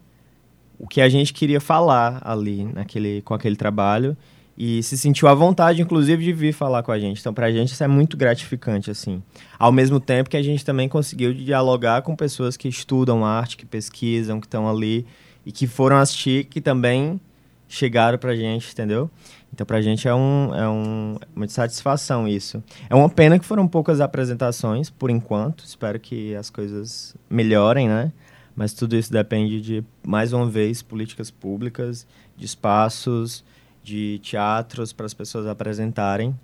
O 0.78 0.86
que 0.86 1.00
a 1.00 1.08
gente 1.08 1.32
queria 1.32 1.60
falar 1.60 2.20
ali 2.24 2.64
naquele, 2.64 3.20
com 3.22 3.34
aquele 3.34 3.54
trabalho 3.54 4.16
e 4.56 4.82
se 4.82 4.98
sentiu 4.98 5.28
à 5.28 5.34
vontade, 5.34 5.80
inclusive, 5.80 6.22
de 6.22 6.32
vir 6.32 6.52
falar 6.52 6.82
com 6.82 6.92
a 6.92 6.98
gente. 6.98 7.20
Então, 7.20 7.32
pra 7.32 7.50
gente, 7.50 7.72
isso 7.72 7.82
é 7.82 7.88
muito 7.88 8.16
gratificante, 8.16 8.90
assim. 8.90 9.22
Ao 9.58 9.72
mesmo 9.72 9.98
tempo 9.98 10.28
que 10.28 10.36
a 10.36 10.42
gente 10.42 10.64
também 10.64 10.88
conseguiu 10.88 11.32
dialogar 11.32 12.02
com 12.02 12.14
pessoas 12.14 12.56
que 12.56 12.68
estudam 12.68 13.24
arte, 13.24 13.56
que 13.56 13.64
pesquisam, 13.64 14.40
que 14.40 14.46
estão 14.46 14.68
ali 14.68 15.06
e 15.44 15.50
que 15.50 15.66
foram 15.66 15.96
assistir, 15.96 16.44
que 16.44 16.60
também 16.60 17.20
chegaram 17.66 18.18
pra 18.18 18.36
gente, 18.36 18.70
entendeu? 18.70 19.10
Então, 19.52 19.66
pra 19.66 19.80
gente 19.80 20.06
é, 20.06 20.14
um, 20.14 20.54
é 20.54 20.68
um, 20.68 21.16
muita 21.34 21.52
satisfação 21.54 22.28
isso. 22.28 22.62
É 22.88 22.94
uma 22.94 23.08
pena 23.08 23.38
que 23.38 23.44
foram 23.44 23.66
poucas 23.66 24.00
apresentações, 24.00 24.90
por 24.90 25.10
enquanto. 25.10 25.64
Espero 25.64 25.98
que 25.98 26.34
as 26.34 26.50
coisas 26.50 27.16
melhorem, 27.28 27.88
né? 27.88 28.12
Mas 28.54 28.74
tudo 28.74 28.96
isso 28.96 29.10
depende 29.10 29.60
de, 29.60 29.84
mais 30.06 30.32
uma 30.34 30.46
vez, 30.46 30.82
políticas 30.82 31.30
públicas, 31.30 32.06
de 32.36 32.44
espaços, 32.44 33.42
de 33.82 34.20
teatros 34.22 34.92
para 34.92 35.06
as 35.06 35.14
pessoas 35.14 35.46
apresentarem, 35.46 36.38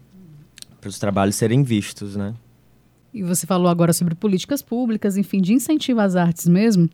para 0.81 0.88
os 0.88 0.98
trabalhos 0.98 1.37
serem 1.37 1.62
vistos, 1.62 2.16
né? 2.16 2.35
E 3.12 3.22
você 3.22 3.46
falou 3.46 3.68
agora 3.68 3.92
sobre 3.92 4.14
políticas 4.14 4.61
públicas, 4.61 5.16
enfim, 5.16 5.40
de 5.40 5.55
incentivo 5.55 6.01
às 6.01 6.14
artes 6.14 6.46
mesmo. 6.46 6.88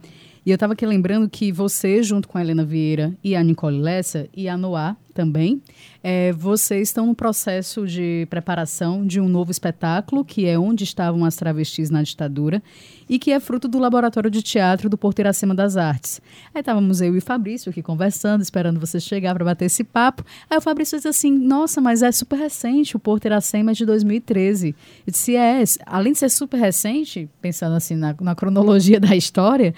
E 0.46 0.50
eu 0.50 0.54
estava 0.54 0.74
aqui 0.74 0.86
lembrando 0.86 1.28
que 1.28 1.50
você, 1.50 2.02
junto 2.02 2.28
com 2.28 2.38
a 2.38 2.40
Helena 2.40 2.64
Vieira 2.64 3.16
e 3.22 3.34
a 3.34 3.42
Nicole 3.42 3.80
Lessa, 3.80 4.28
e 4.34 4.48
a 4.48 4.56
Noah 4.56 4.96
também, 5.14 5.62
eh, 6.02 6.32
vocês 6.32 6.88
estão 6.88 7.06
no 7.06 7.14
processo 7.14 7.86
de 7.86 8.26
preparação 8.28 9.06
de 9.06 9.20
um 9.20 9.28
novo 9.28 9.50
espetáculo, 9.50 10.24
que 10.24 10.46
é 10.46 10.58
Onde 10.58 10.84
Estavam 10.84 11.24
as 11.24 11.36
Travestis 11.36 11.88
na 11.88 12.02
Ditadura, 12.02 12.62
e 13.08 13.18
que 13.18 13.30
é 13.30 13.40
fruto 13.40 13.68
do 13.68 13.78
Laboratório 13.78 14.30
de 14.30 14.42
Teatro 14.42 14.88
do 14.88 14.98
Porto 14.98 15.20
Iracema 15.20 15.54
das 15.54 15.76
Artes. 15.76 16.20
Aí 16.54 16.60
estávamos 16.60 17.00
eu 17.00 17.14
e 17.14 17.18
o 17.18 17.22
Fabrício 17.22 17.70
aqui 17.70 17.82
conversando, 17.82 18.42
esperando 18.42 18.80
você 18.80 18.98
chegar 18.98 19.34
para 19.34 19.44
bater 19.44 19.66
esse 19.66 19.84
papo. 19.84 20.24
Aí 20.50 20.58
o 20.58 20.60
Fabrício 20.60 20.98
disse 20.98 21.08
assim: 21.08 21.30
Nossa, 21.30 21.80
mas 21.80 22.02
é 22.02 22.10
super 22.10 22.38
recente, 22.38 22.96
o 22.96 23.00
Porto 23.00 23.26
Iracema 23.26 23.70
é 23.70 23.74
de 23.74 23.86
2013. 23.86 24.74
Eu 25.06 25.10
disse: 25.10 25.36
É, 25.36 25.62
além 25.86 26.12
de 26.12 26.18
ser 26.18 26.30
super 26.30 26.58
recente, 26.58 27.28
pensando 27.40 27.76
assim 27.76 27.94
na, 27.94 28.14
na 28.20 28.34
cronologia 28.34 28.98
da 29.00 29.14
história. 29.14 29.74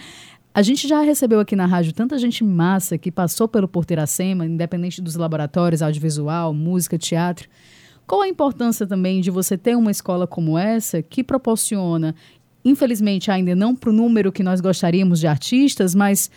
A 0.57 0.63
gente 0.63 0.89
já 0.89 1.03
recebeu 1.03 1.39
aqui 1.39 1.55
na 1.55 1.67
rádio 1.67 1.93
tanta 1.93 2.17
gente 2.17 2.43
massa 2.43 2.97
que 2.97 3.13
passou 3.13 3.47
pelo 3.47 3.69
Porto 3.69 3.91
Iracema, 3.91 4.47
independente 4.47 5.03
dos 5.03 5.15
laboratórios, 5.15 5.83
audiovisual, 5.83 6.55
música, 6.55 6.97
teatro. 6.97 7.47
Qual 8.07 8.23
a 8.23 8.29
importância 8.29 8.87
também 8.87 9.21
de 9.21 9.31
você 9.31 9.59
ter 9.59 9.77
uma 9.77 9.91
escola 9.91 10.27
como 10.27 10.57
essa 10.57 11.03
que 11.03 11.23
proporciona, 11.23 12.15
infelizmente 12.65 13.31
ainda 13.31 13.55
não 13.55 13.77
para 13.77 13.91
o 13.91 13.93
número 13.93 14.33
que 14.33 14.43
nós 14.43 14.63
gostaríamos 14.63 15.21
de 15.21 15.27
artistas, 15.27 15.95
mas 15.95 16.31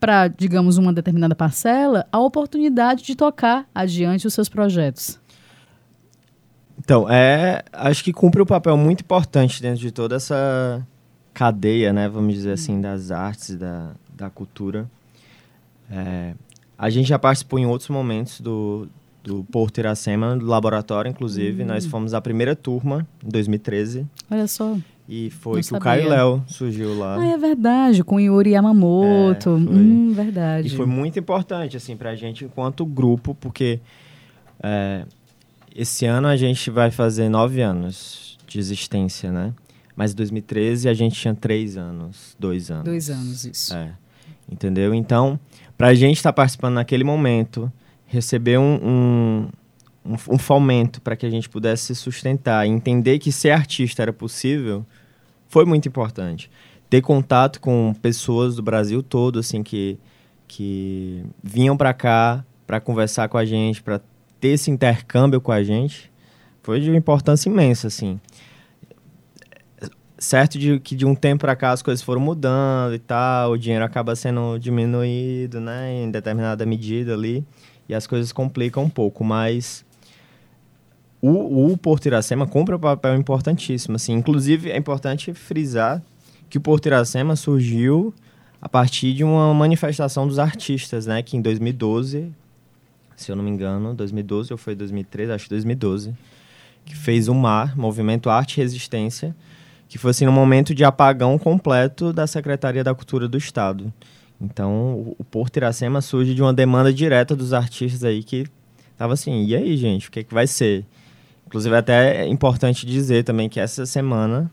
para, 0.00 0.26
digamos, 0.28 0.78
uma 0.78 0.90
determinada 0.90 1.34
parcela, 1.34 2.06
a 2.10 2.18
oportunidade 2.18 3.02
de 3.02 3.14
tocar 3.14 3.68
adiante 3.74 4.26
os 4.26 4.32
seus 4.32 4.48
projetos? 4.48 5.20
Então, 6.78 7.06
é, 7.10 7.62
acho 7.74 8.02
que 8.02 8.10
cumpre 8.10 8.40
um 8.40 8.46
papel 8.46 8.74
muito 8.78 9.02
importante 9.02 9.60
dentro 9.60 9.80
de 9.80 9.90
toda 9.90 10.16
essa 10.16 10.82
cadeia, 11.36 11.92
né, 11.92 12.08
vamos 12.08 12.32
dizer 12.32 12.52
assim, 12.52 12.80
das 12.80 13.10
artes, 13.10 13.56
da, 13.56 13.90
da 14.16 14.30
cultura. 14.30 14.90
É, 15.90 16.32
a 16.78 16.88
gente 16.88 17.10
já 17.10 17.18
participou 17.18 17.58
em 17.58 17.66
outros 17.66 17.90
momentos 17.90 18.40
do, 18.40 18.88
do 19.22 19.44
Porto 19.44 19.76
Iracema, 19.76 20.34
do 20.34 20.46
laboratório, 20.46 21.10
inclusive. 21.10 21.62
Nós 21.62 21.84
fomos 21.84 22.14
a 22.14 22.22
primeira 22.22 22.56
turma, 22.56 23.06
em 23.22 23.28
2013, 23.28 24.06
Olha 24.30 24.46
só. 24.46 24.78
e 25.06 25.28
foi 25.28 25.56
Não 25.56 25.60
que 25.60 25.66
sabia. 25.66 25.78
o 25.78 25.82
Caio 25.82 26.08
Léo 26.08 26.44
surgiu 26.46 26.98
lá. 26.98 27.18
Ah, 27.20 27.26
é 27.26 27.36
verdade, 27.36 28.02
com 28.02 28.18
Yuri 28.18 28.52
Yamamoto. 28.52 29.50
É, 29.50 29.52
hum, 29.52 30.14
verdade. 30.14 30.68
E 30.68 30.70
foi 30.70 30.86
muito 30.86 31.18
importante, 31.18 31.76
assim, 31.76 31.98
pra 31.98 32.16
gente 32.16 32.46
enquanto 32.46 32.86
grupo, 32.86 33.34
porque 33.38 33.78
é, 34.62 35.04
esse 35.74 36.06
ano 36.06 36.28
a 36.28 36.36
gente 36.36 36.70
vai 36.70 36.90
fazer 36.90 37.28
nove 37.28 37.60
anos 37.60 38.38
de 38.46 38.58
existência, 38.58 39.30
né? 39.30 39.52
Mas 39.96 40.12
em 40.12 40.16
2013 40.16 40.90
a 40.90 40.94
gente 40.94 41.18
tinha 41.18 41.34
três 41.34 41.78
anos, 41.78 42.36
dois 42.38 42.70
anos. 42.70 42.84
Dois 42.84 43.08
anos, 43.08 43.46
isso. 43.46 43.74
É. 43.74 43.94
Entendeu? 44.48 44.94
Então, 44.94 45.40
pra 45.76 45.94
gente 45.94 46.18
estar 46.18 46.34
participando 46.34 46.74
naquele 46.74 47.02
momento, 47.02 47.72
receber 48.06 48.58
um, 48.58 48.74
um, 48.74 49.48
um, 50.04 50.34
um 50.34 50.38
fomento 50.38 51.00
para 51.00 51.16
que 51.16 51.24
a 51.24 51.30
gente 51.30 51.48
pudesse 51.48 51.86
se 51.86 51.94
sustentar 51.94 52.66
e 52.66 52.70
entender 52.70 53.18
que 53.18 53.32
ser 53.32 53.50
artista 53.50 54.02
era 54.02 54.12
possível, 54.12 54.84
foi 55.48 55.64
muito 55.64 55.88
importante. 55.88 56.50
Ter 56.90 57.00
contato 57.00 57.58
com 57.58 57.94
pessoas 58.00 58.54
do 58.54 58.62
Brasil 58.62 59.02
todo, 59.02 59.38
assim, 59.38 59.62
que, 59.62 59.98
que 60.46 61.24
vinham 61.42 61.76
para 61.76 61.94
cá 61.94 62.44
para 62.66 62.80
conversar 62.80 63.28
com 63.28 63.38
a 63.38 63.44
gente, 63.44 63.82
para 63.82 64.00
ter 64.38 64.48
esse 64.48 64.70
intercâmbio 64.70 65.40
com 65.40 65.50
a 65.50 65.64
gente, 65.64 66.12
foi 66.62 66.80
de 66.80 66.90
uma 66.90 66.98
importância 66.98 67.48
imensa, 67.48 67.86
assim 67.86 68.20
certo 70.18 70.58
de 70.58 70.80
que 70.80 70.94
de 70.94 71.04
um 71.04 71.14
tempo 71.14 71.42
para 71.42 71.54
cá 71.54 71.72
as 71.72 71.82
coisas 71.82 72.02
foram 72.02 72.20
mudando 72.20 72.94
e 72.94 72.98
tal, 72.98 73.52
o 73.52 73.58
dinheiro 73.58 73.84
acaba 73.84 74.16
sendo 74.16 74.58
diminuído, 74.58 75.60
né, 75.60 76.04
em 76.04 76.10
determinada 76.10 76.64
medida 76.64 77.14
ali, 77.14 77.44
e 77.88 77.94
as 77.94 78.06
coisas 78.06 78.32
complicam 78.32 78.84
um 78.84 78.90
pouco, 78.90 79.22
mas 79.22 79.84
o, 81.20 81.72
o 81.72 81.76
Porto 81.76 82.06
Iracema 82.06 82.46
cumpre 82.46 82.74
um 82.74 82.78
papel 82.78 83.14
importantíssimo, 83.16 83.96
assim, 83.96 84.12
inclusive 84.12 84.70
é 84.70 84.76
importante 84.76 85.34
frisar 85.34 86.02
que 86.48 86.58
o 86.58 86.60
Porto 86.60 86.86
Iracema 86.86 87.36
surgiu 87.36 88.14
a 88.60 88.68
partir 88.68 89.12
de 89.12 89.22
uma 89.22 89.52
manifestação 89.52 90.26
dos 90.26 90.38
artistas, 90.38 91.06
né, 91.06 91.22
que 91.22 91.36
em 91.36 91.42
2012, 91.42 92.32
se 93.16 93.30
eu 93.30 93.36
não 93.36 93.44
me 93.44 93.50
engano, 93.50 93.94
2012 93.94 94.52
ou 94.52 94.58
foi 94.58 94.74
2013, 94.74 95.32
acho 95.32 95.44
que 95.44 95.50
2012, 95.50 96.14
que 96.86 96.96
fez 96.96 97.28
o 97.28 97.34
MAR, 97.34 97.76
Movimento 97.78 98.30
Arte 98.30 98.58
e 98.58 98.62
Resistência, 98.62 99.34
que 99.88 99.98
foi 99.98 100.10
assim 100.10 100.26
momento 100.26 100.74
de 100.74 100.84
apagão 100.84 101.38
completo 101.38 102.12
da 102.12 102.26
Secretaria 102.26 102.82
da 102.82 102.94
Cultura 102.94 103.28
do 103.28 103.38
Estado. 103.38 103.92
Então, 104.40 105.14
o 105.18 105.24
Porto 105.24 105.56
Iracema 105.56 106.00
surge 106.00 106.34
de 106.34 106.42
uma 106.42 106.52
demanda 106.52 106.92
direta 106.92 107.34
dos 107.34 107.52
artistas 107.52 108.04
aí 108.04 108.22
que 108.22 108.46
tava 108.96 109.14
assim, 109.14 109.44
e 109.44 109.54
aí, 109.54 109.76
gente, 109.76 110.08
o 110.08 110.10
que, 110.10 110.20
é 110.20 110.24
que 110.24 110.34
vai 110.34 110.46
ser? 110.46 110.84
Inclusive, 111.46 111.74
até 111.76 112.24
é 112.24 112.26
importante 112.26 112.84
dizer 112.84 113.24
também 113.24 113.48
que 113.48 113.60
essa 113.60 113.86
semana 113.86 114.50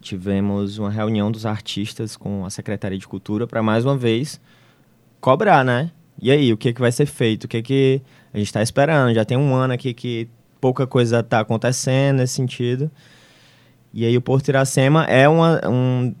tivemos 0.00 0.78
uma 0.78 0.90
reunião 0.90 1.30
dos 1.30 1.44
artistas 1.44 2.16
com 2.16 2.44
a 2.44 2.50
Secretaria 2.50 2.98
de 2.98 3.06
Cultura 3.06 3.46
para 3.46 3.62
mais 3.62 3.84
uma 3.84 3.96
vez 3.96 4.40
cobrar, 5.20 5.64
né? 5.64 5.90
E 6.20 6.30
aí, 6.30 6.52
o 6.52 6.56
que, 6.56 6.70
é 6.70 6.72
que 6.72 6.80
vai 6.80 6.90
ser 6.90 7.06
feito? 7.06 7.44
O 7.44 7.48
que, 7.48 7.58
é 7.58 7.62
que 7.62 8.02
a 8.32 8.38
gente 8.38 8.46
está 8.46 8.62
esperando? 8.62 9.14
Já 9.14 9.24
tem 9.24 9.36
um 9.36 9.54
ano 9.54 9.74
aqui 9.74 9.92
que 9.92 10.28
pouca 10.60 10.86
coisa 10.86 11.20
está 11.20 11.40
acontecendo 11.40 12.18
nesse 12.18 12.34
sentido. 12.34 12.90
E 13.96 14.04
aí 14.04 14.14
o 14.14 14.20
Porto 14.20 14.48
Iracema 14.48 15.04
é 15.04 15.26
uma, 15.26 15.58
um 15.66 16.14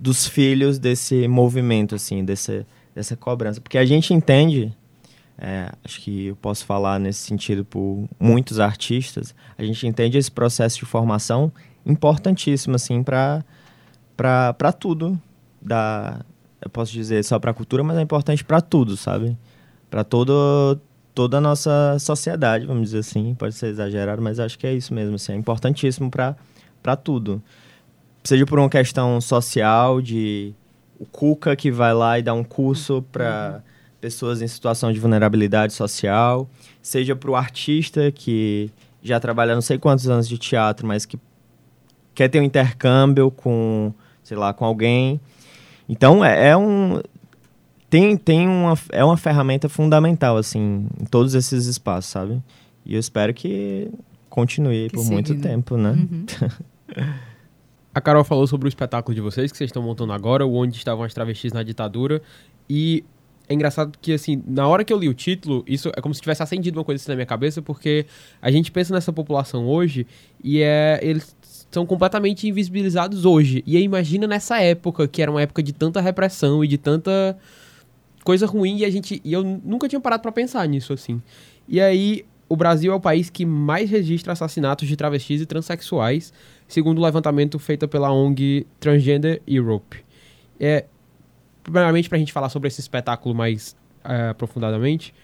dos 0.00 0.26
filhos 0.26 0.78
desse 0.78 1.28
movimento, 1.28 1.94
assim, 1.94 2.24
desse, 2.24 2.64
dessa 2.94 3.18
cobrança. 3.18 3.60
Porque 3.60 3.76
a 3.76 3.84
gente 3.84 4.14
entende, 4.14 4.74
é, 5.36 5.70
acho 5.84 6.00
que 6.00 6.28
eu 6.28 6.36
posso 6.36 6.64
falar 6.64 6.98
nesse 6.98 7.18
sentido 7.18 7.66
por 7.66 8.08
muitos 8.18 8.58
artistas, 8.58 9.34
a 9.58 9.62
gente 9.62 9.86
entende 9.86 10.16
esse 10.16 10.30
processo 10.30 10.78
de 10.78 10.86
formação 10.86 11.52
importantíssimo, 11.84 12.76
assim, 12.76 13.02
para 13.02 13.44
tudo. 14.80 15.20
Da, 15.60 16.24
eu 16.62 16.70
posso 16.70 16.92
dizer 16.92 17.22
só 17.24 17.38
para 17.38 17.50
a 17.50 17.54
cultura, 17.54 17.84
mas 17.84 17.98
é 17.98 18.00
importante 18.00 18.42
para 18.42 18.62
tudo, 18.62 18.96
sabe? 18.96 19.36
Para 19.90 20.02
todo 20.02 20.80
toda 21.14 21.38
a 21.38 21.40
nossa 21.40 21.98
sociedade, 21.98 22.64
vamos 22.64 22.84
dizer 22.84 23.00
assim. 23.00 23.34
Pode 23.34 23.54
ser 23.54 23.66
exagerado, 23.66 24.22
mas 24.22 24.38
acho 24.40 24.58
que 24.58 24.66
é 24.66 24.72
isso 24.72 24.94
mesmo. 24.94 25.16
Assim, 25.16 25.32
é 25.32 25.36
importantíssimo 25.36 26.08
para 26.10 26.36
para 26.88 26.96
tudo. 26.96 27.42
Seja 28.24 28.46
por 28.46 28.58
uma 28.58 28.68
questão 28.70 29.20
social, 29.20 30.00
de 30.00 30.54
o 30.98 31.04
Cuca 31.04 31.54
que 31.54 31.70
vai 31.70 31.92
lá 31.92 32.18
e 32.18 32.22
dá 32.22 32.32
um 32.32 32.42
curso 32.42 33.04
para 33.12 33.56
uhum. 33.56 33.60
pessoas 34.00 34.40
em 34.40 34.48
situação 34.48 34.90
de 34.90 34.98
vulnerabilidade 34.98 35.74
social, 35.74 36.48
seja 36.80 37.14
para 37.14 37.30
o 37.30 37.36
artista 37.36 38.10
que 38.10 38.70
já 39.02 39.20
trabalha 39.20 39.54
não 39.54 39.60
sei 39.60 39.78
quantos 39.78 40.08
anos 40.08 40.26
de 40.26 40.38
teatro, 40.38 40.86
mas 40.86 41.04
que 41.04 41.18
quer 42.14 42.28
ter 42.28 42.40
um 42.40 42.42
intercâmbio 42.42 43.30
com, 43.30 43.92
sei 44.22 44.36
lá, 44.36 44.54
com 44.54 44.64
alguém. 44.64 45.20
Então 45.88 46.24
é, 46.24 46.48
é 46.48 46.56
um 46.56 47.02
tem, 47.90 48.16
tem 48.16 48.48
uma 48.48 48.78
é 48.90 49.04
uma 49.04 49.16
ferramenta 49.18 49.68
fundamental 49.68 50.38
assim 50.38 50.86
em 50.98 51.04
todos 51.04 51.34
esses 51.34 51.66
espaços, 51.66 52.10
sabe? 52.10 52.42
E 52.84 52.94
eu 52.94 53.00
espero 53.00 53.34
que 53.34 53.90
continue 54.30 54.88
que 54.88 54.96
por 54.96 55.04
muito 55.04 55.34
né? 55.34 55.40
tempo, 55.40 55.76
né? 55.76 55.90
Uhum. 55.90 56.26
A 57.94 58.00
Carol 58.00 58.22
falou 58.24 58.46
sobre 58.46 58.66
o 58.66 58.70
espetáculo 58.70 59.14
de 59.14 59.20
vocês, 59.20 59.50
que 59.50 59.58
vocês 59.58 59.68
estão 59.68 59.82
montando 59.82 60.12
agora, 60.12 60.46
o 60.46 60.54
Onde 60.54 60.76
Estavam 60.76 61.04
as 61.04 61.12
Travestis 61.12 61.52
na 61.52 61.62
Ditadura. 61.62 62.22
E 62.68 63.04
é 63.48 63.54
engraçado 63.54 63.96
que, 64.00 64.12
assim, 64.12 64.42
na 64.46 64.68
hora 64.68 64.84
que 64.84 64.92
eu 64.92 64.98
li 64.98 65.08
o 65.08 65.14
título, 65.14 65.64
isso 65.66 65.90
é 65.96 66.00
como 66.00 66.14
se 66.14 66.20
tivesse 66.20 66.42
acendido 66.42 66.78
uma 66.78 66.84
coisa 66.84 67.02
assim 67.02 67.10
na 67.10 67.16
minha 67.16 67.26
cabeça, 67.26 67.62
porque 67.62 68.06
a 68.42 68.50
gente 68.50 68.70
pensa 68.70 68.92
nessa 68.94 69.12
população 69.12 69.66
hoje 69.66 70.06
e 70.44 70.60
é, 70.60 71.00
eles 71.02 71.34
são 71.70 71.86
completamente 71.86 72.46
invisibilizados 72.46 73.24
hoje. 73.24 73.64
E 73.66 73.76
aí 73.76 73.82
imagina 73.82 74.26
nessa 74.26 74.60
época, 74.60 75.08
que 75.08 75.22
era 75.22 75.30
uma 75.30 75.40
época 75.40 75.62
de 75.62 75.72
tanta 75.72 76.00
repressão 76.00 76.62
e 76.62 76.68
de 76.68 76.76
tanta 76.76 77.38
coisa 78.22 78.46
ruim, 78.46 78.78
e 78.78 78.84
a 78.84 78.90
gente. 78.90 79.20
E 79.24 79.32
eu 79.32 79.42
nunca 79.42 79.88
tinha 79.88 80.00
parado 80.00 80.22
para 80.22 80.30
pensar 80.30 80.68
nisso, 80.68 80.92
assim. 80.92 81.22
E 81.66 81.80
aí, 81.80 82.26
o 82.48 82.56
Brasil 82.56 82.92
é 82.92 82.94
o 82.94 83.00
país 83.00 83.28
que 83.28 83.44
mais 83.44 83.90
registra 83.90 84.32
assassinatos 84.32 84.88
de 84.88 84.96
travestis 84.96 85.40
e 85.40 85.46
transexuais 85.46 86.32
segundo 86.66 86.98
o 86.98 87.04
levantamento 87.04 87.58
feito 87.58 87.86
pela 87.86 88.10
ONG 88.10 88.66
Transgender 88.80 89.42
Europe. 89.46 90.04
É, 90.58 90.86
primeiramente, 91.62 92.08
para 92.08 92.16
a 92.16 92.18
gente 92.18 92.32
falar 92.32 92.48
sobre 92.48 92.68
esse 92.68 92.80
espetáculo 92.80 93.34
mais 93.34 93.76
é, 94.04 94.30
aprofundadamente, 94.30 95.14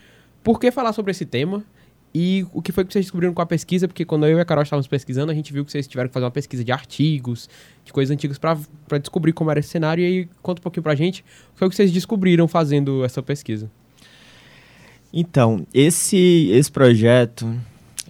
por 0.42 0.60
que 0.60 0.70
falar 0.70 0.92
sobre 0.92 1.10
esse 1.10 1.24
tema? 1.24 1.64
E 2.14 2.46
o 2.52 2.62
que 2.62 2.70
foi 2.70 2.84
que 2.84 2.92
vocês 2.92 3.06
descobriram 3.06 3.34
com 3.34 3.42
a 3.42 3.46
pesquisa? 3.46 3.88
Porque 3.88 4.04
quando 4.04 4.24
eu 4.26 4.38
e 4.38 4.40
a 4.40 4.44
Carol 4.44 4.62
estávamos 4.62 4.86
pesquisando, 4.86 5.32
a 5.32 5.34
gente 5.34 5.52
viu 5.52 5.64
que 5.64 5.72
vocês 5.72 5.88
tiveram 5.88 6.08
que 6.08 6.14
fazer 6.14 6.24
uma 6.24 6.30
pesquisa 6.30 6.62
de 6.62 6.70
artigos, 6.70 7.48
de 7.84 7.92
coisas 7.92 8.14
antigas, 8.14 8.38
para 8.38 8.98
descobrir 9.00 9.32
como 9.32 9.50
era 9.50 9.58
esse 9.58 9.70
cenário. 9.70 10.02
E 10.02 10.06
aí, 10.06 10.28
conta 10.40 10.60
um 10.60 10.62
pouquinho 10.62 10.84
para 10.84 10.92
a 10.92 10.94
gente 10.94 11.24
o 11.56 11.58
que 11.58 11.68
que 11.68 11.74
vocês 11.74 11.90
descobriram 11.90 12.46
fazendo 12.46 13.04
essa 13.04 13.20
pesquisa. 13.20 13.68
Então, 15.16 15.64
esse, 15.72 16.48
esse 16.50 16.72
projeto, 16.72 17.56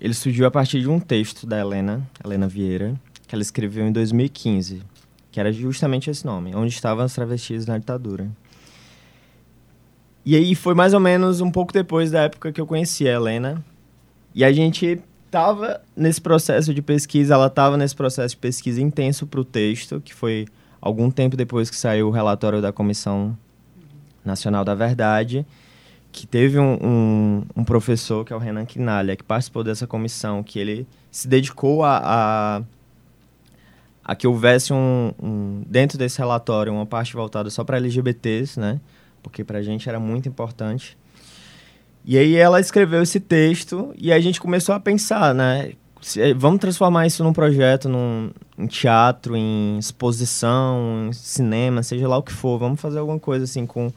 ele 0.00 0.14
surgiu 0.14 0.46
a 0.46 0.50
partir 0.50 0.80
de 0.80 0.88
um 0.88 0.98
texto 0.98 1.46
da 1.46 1.60
Helena, 1.60 2.02
Helena 2.24 2.48
Vieira, 2.48 2.98
que 3.28 3.34
ela 3.34 3.42
escreveu 3.42 3.86
em 3.86 3.92
2015, 3.92 4.80
que 5.30 5.38
era 5.38 5.52
justamente 5.52 6.08
esse 6.08 6.24
nome, 6.24 6.56
Onde 6.56 6.72
Estavam 6.72 7.04
as 7.04 7.14
Travestis 7.14 7.66
na 7.66 7.76
Ditadura. 7.76 8.26
E 10.24 10.34
aí 10.34 10.54
foi 10.54 10.72
mais 10.72 10.94
ou 10.94 11.00
menos 11.00 11.42
um 11.42 11.50
pouco 11.50 11.74
depois 11.74 12.10
da 12.10 12.22
época 12.22 12.50
que 12.50 12.58
eu 12.58 12.66
conheci 12.66 13.06
a 13.06 13.12
Helena. 13.12 13.62
E 14.34 14.42
a 14.42 14.50
gente 14.50 14.98
estava 15.26 15.82
nesse 15.94 16.22
processo 16.22 16.72
de 16.72 16.80
pesquisa, 16.80 17.34
ela 17.34 17.48
estava 17.48 17.76
nesse 17.76 17.94
processo 17.94 18.34
de 18.34 18.40
pesquisa 18.40 18.80
intenso 18.80 19.26
para 19.26 19.40
o 19.40 19.44
texto, 19.44 20.00
que 20.00 20.14
foi 20.14 20.46
algum 20.80 21.10
tempo 21.10 21.36
depois 21.36 21.68
que 21.68 21.76
saiu 21.76 22.08
o 22.08 22.10
relatório 22.10 22.62
da 22.62 22.72
Comissão 22.72 23.36
Nacional 24.24 24.64
da 24.64 24.74
Verdade, 24.74 25.44
que 26.14 26.28
teve 26.28 26.60
um, 26.60 26.78
um, 26.80 27.42
um 27.56 27.64
professor, 27.64 28.24
que 28.24 28.32
é 28.32 28.36
o 28.36 28.38
Renan 28.38 28.64
Quinalha, 28.64 29.16
que 29.16 29.24
participou 29.24 29.64
dessa 29.64 29.84
comissão, 29.84 30.44
que 30.44 30.60
ele 30.60 30.86
se 31.10 31.26
dedicou 31.26 31.82
a, 31.82 32.00
a 32.04 32.62
a 34.04 34.14
que 34.14 34.26
houvesse 34.26 34.72
um, 34.72 35.12
um, 35.20 35.62
dentro 35.66 35.96
desse 35.96 36.18
relatório 36.18 36.72
uma 36.72 36.84
parte 36.84 37.14
voltada 37.14 37.48
só 37.48 37.64
para 37.64 37.78
LGBTs, 37.78 38.60
né? 38.60 38.78
Porque 39.22 39.42
para 39.42 39.58
a 39.58 39.62
gente 39.62 39.88
era 39.88 39.98
muito 39.98 40.28
importante. 40.28 40.96
E 42.04 42.18
aí 42.18 42.36
ela 42.36 42.60
escreveu 42.60 43.02
esse 43.02 43.18
texto 43.18 43.94
e 43.96 44.12
a 44.12 44.20
gente 44.20 44.40
começou 44.40 44.74
a 44.74 44.78
pensar, 44.78 45.34
né? 45.34 45.72
Se, 46.02 46.34
vamos 46.34 46.60
transformar 46.60 47.06
isso 47.06 47.24
num 47.24 47.32
projeto, 47.32 47.88
num, 47.88 48.30
em 48.58 48.66
teatro, 48.66 49.34
em 49.34 49.78
exposição, 49.78 51.06
em 51.08 51.12
cinema, 51.14 51.82
seja 51.82 52.06
lá 52.06 52.18
o 52.18 52.22
que 52.22 52.32
for. 52.32 52.58
Vamos 52.58 52.80
fazer 52.80 52.98
alguma 52.98 53.18
coisa 53.18 53.44
assim 53.44 53.64
com, 53.64 53.90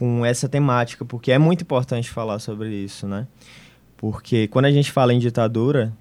com 0.00 0.24
essa 0.24 0.48
temática, 0.48 1.04
porque 1.04 1.30
é 1.30 1.36
muito 1.36 1.60
importante 1.60 2.08
falar 2.08 2.38
sobre 2.38 2.70
isso, 2.74 3.06
né? 3.06 3.26
Porque 3.98 4.48
quando 4.48 4.64
a 4.64 4.70
gente 4.70 4.90
fala 4.90 5.12
em 5.12 5.18
ditadura, 5.18 5.92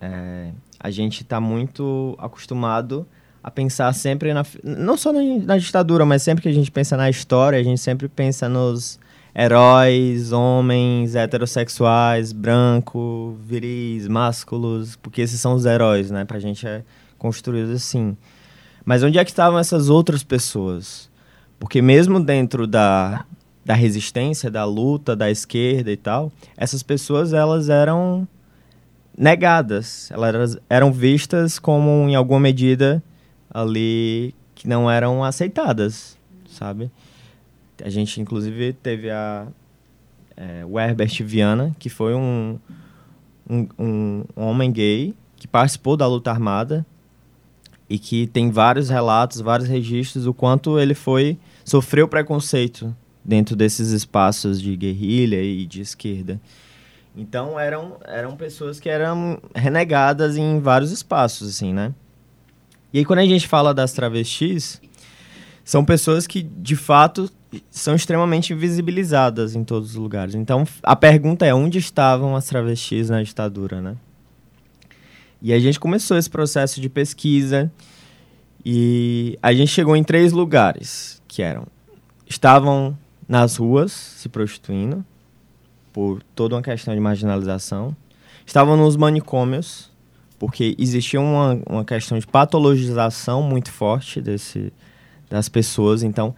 é, 0.00 0.50
a 0.80 0.90
gente 0.90 1.22
está 1.22 1.40
muito 1.40 2.16
acostumado 2.18 3.06
a 3.40 3.52
pensar 3.52 3.92
sempre 3.92 4.34
na 4.34 4.44
não 4.64 4.96
só 4.96 5.12
na, 5.12 5.20
na, 5.44 5.58
ditadura, 5.58 6.04
mas 6.04 6.24
sempre 6.24 6.42
que 6.42 6.48
a 6.48 6.52
gente 6.52 6.72
pensa 6.72 6.96
na 6.96 7.08
história, 7.08 7.56
a 7.56 7.62
gente 7.62 7.80
sempre 7.80 8.08
pensa 8.08 8.48
nos 8.48 8.98
heróis, 9.32 10.32
homens, 10.32 11.14
heterossexuais, 11.14 12.32
branco, 12.32 13.38
viris, 13.46 14.08
másculos, 14.08 14.96
porque 14.96 15.20
esses 15.20 15.40
são 15.40 15.54
os 15.54 15.64
heróis, 15.66 16.10
né? 16.10 16.24
Pra 16.24 16.40
gente 16.40 16.66
é 16.66 16.82
construído 17.16 17.70
assim. 17.70 18.16
Mas 18.84 19.04
onde 19.04 19.20
é 19.20 19.24
que 19.24 19.30
estavam 19.30 19.56
essas 19.56 19.88
outras 19.88 20.24
pessoas? 20.24 21.08
Porque 21.58 21.80
mesmo 21.80 22.20
dentro 22.20 22.66
da, 22.66 23.24
da 23.64 23.74
resistência, 23.74 24.50
da 24.50 24.64
luta, 24.64 25.16
da 25.16 25.30
esquerda 25.30 25.90
e 25.90 25.96
tal, 25.96 26.30
essas 26.56 26.82
pessoas 26.82 27.32
elas 27.32 27.68
eram 27.68 28.28
negadas. 29.16 30.10
Elas 30.10 30.58
eram 30.68 30.92
vistas 30.92 31.58
como, 31.58 32.08
em 32.08 32.14
alguma 32.14 32.40
medida, 32.40 33.02
ali 33.50 34.34
que 34.54 34.68
não 34.68 34.90
eram 34.90 35.24
aceitadas, 35.24 36.16
sabe? 36.48 36.90
A 37.82 37.90
gente, 37.90 38.20
inclusive, 38.20 38.72
teve 38.72 39.10
a, 39.10 39.46
é, 40.36 40.64
o 40.64 40.78
Herbert 40.78 41.22
Viana, 41.22 41.74
que 41.78 41.88
foi 41.88 42.14
um, 42.14 42.58
um, 43.48 43.68
um 43.78 44.24
homem 44.36 44.70
gay 44.70 45.14
que 45.36 45.46
participou 45.46 45.96
da 45.96 46.06
luta 46.06 46.30
armada 46.30 46.84
e 47.88 47.98
que 47.98 48.26
tem 48.26 48.50
vários 48.50 48.88
relatos, 48.88 49.40
vários 49.40 49.68
registros 49.68 50.24
do 50.24 50.34
quanto 50.34 50.78
ele 50.78 50.94
foi 50.94 51.38
sofreu 51.64 52.08
preconceito 52.08 52.94
dentro 53.24 53.56
desses 53.56 53.90
espaços 53.90 54.60
de 54.60 54.76
guerrilha 54.76 55.42
e 55.42 55.66
de 55.66 55.80
esquerda. 55.80 56.40
Então 57.16 57.58
eram, 57.58 57.96
eram 58.04 58.36
pessoas 58.36 58.78
que 58.78 58.88
eram 58.88 59.40
renegadas 59.54 60.36
em 60.36 60.60
vários 60.60 60.90
espaços, 60.90 61.48
assim, 61.48 61.72
né? 61.72 61.94
E 62.92 62.98
aí 62.98 63.04
quando 63.04 63.20
a 63.20 63.26
gente 63.26 63.48
fala 63.48 63.72
das 63.72 63.92
travestis, 63.92 64.80
são 65.64 65.84
pessoas 65.84 66.26
que 66.26 66.42
de 66.42 66.76
fato 66.76 67.30
são 67.70 67.94
extremamente 67.94 68.52
invisibilizadas 68.52 69.56
em 69.56 69.64
todos 69.64 69.90
os 69.90 69.96
lugares. 69.96 70.34
Então 70.34 70.64
a 70.82 70.94
pergunta 70.94 71.46
é 71.46 71.54
onde 71.54 71.78
estavam 71.78 72.36
as 72.36 72.46
travestis 72.46 73.10
na 73.10 73.22
ditadura, 73.22 73.80
né? 73.80 73.96
E 75.46 75.52
a 75.52 75.60
gente 75.60 75.78
começou 75.78 76.18
esse 76.18 76.28
processo 76.28 76.80
de 76.80 76.88
pesquisa 76.88 77.70
e 78.64 79.38
a 79.40 79.54
gente 79.54 79.68
chegou 79.68 79.94
em 79.94 80.02
três 80.02 80.32
lugares, 80.32 81.22
que 81.28 81.40
eram 81.40 81.68
estavam 82.26 82.98
nas 83.28 83.54
ruas 83.54 83.92
se 83.92 84.28
prostituindo 84.28 85.04
por 85.92 86.20
toda 86.34 86.56
uma 86.56 86.62
questão 86.62 86.92
de 86.92 86.98
marginalização, 86.98 87.94
estavam 88.44 88.76
nos 88.76 88.96
manicômios 88.96 89.88
porque 90.36 90.74
existia 90.80 91.20
uma, 91.20 91.60
uma 91.64 91.84
questão 91.84 92.18
de 92.18 92.26
patologização 92.26 93.40
muito 93.40 93.70
forte 93.70 94.20
desse, 94.20 94.72
das 95.30 95.48
pessoas, 95.48 96.02
então 96.02 96.34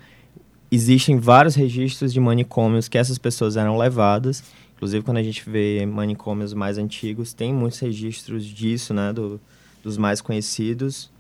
existem 0.70 1.18
vários 1.18 1.54
registros 1.54 2.12
de 2.12 2.20
manicômios 2.20 2.88
que 2.88 2.98
essas 2.98 3.16
pessoas 3.16 3.56
eram 3.56 3.78
levadas 3.78 4.44
Inclusive, 4.78 5.04
quando 5.04 5.16
a 5.16 5.22
gente 5.24 5.42
vê 5.50 5.84
manicômios 5.84 6.54
mais 6.54 6.78
antigos, 6.78 7.32
tem 7.32 7.52
muitos 7.52 7.80
registros 7.80 8.44
disso, 8.46 8.94
né? 8.94 9.12
Do, 9.12 9.40
dos 9.82 9.98
mais 9.98 10.20
conhecidos. 10.20 11.10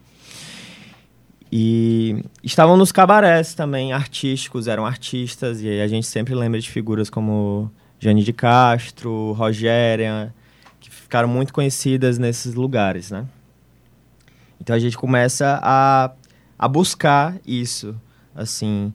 E 1.50 2.22
estavam 2.40 2.76
nos 2.76 2.92
cabarés 2.92 3.54
também, 3.54 3.92
artísticos, 3.92 4.68
eram 4.68 4.86
artistas. 4.86 5.60
E 5.60 5.80
a 5.80 5.88
gente 5.88 6.06
sempre 6.06 6.36
lembra 6.36 6.60
de 6.60 6.70
figuras 6.70 7.10
como 7.10 7.68
Jane 7.98 8.22
de 8.22 8.32
Castro, 8.32 9.32
Rogéria, 9.32 10.32
que 10.78 10.88
ficaram 10.88 11.28
muito 11.28 11.52
conhecidas 11.52 12.16
nesses 12.16 12.54
lugares, 12.54 13.10
né? 13.10 13.26
Então 14.60 14.76
a 14.76 14.78
gente 14.78 14.96
começa 14.96 15.58
a, 15.60 16.12
a 16.56 16.68
buscar 16.68 17.34
isso, 17.44 17.92
assim... 18.36 18.92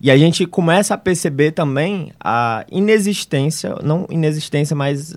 E 0.00 0.10
a 0.10 0.16
gente 0.16 0.46
começa 0.46 0.94
a 0.94 0.98
perceber 0.98 1.52
também 1.52 2.12
a 2.20 2.64
inexistência, 2.70 3.76
não 3.82 4.06
inexistência, 4.10 4.76
mas 4.76 5.16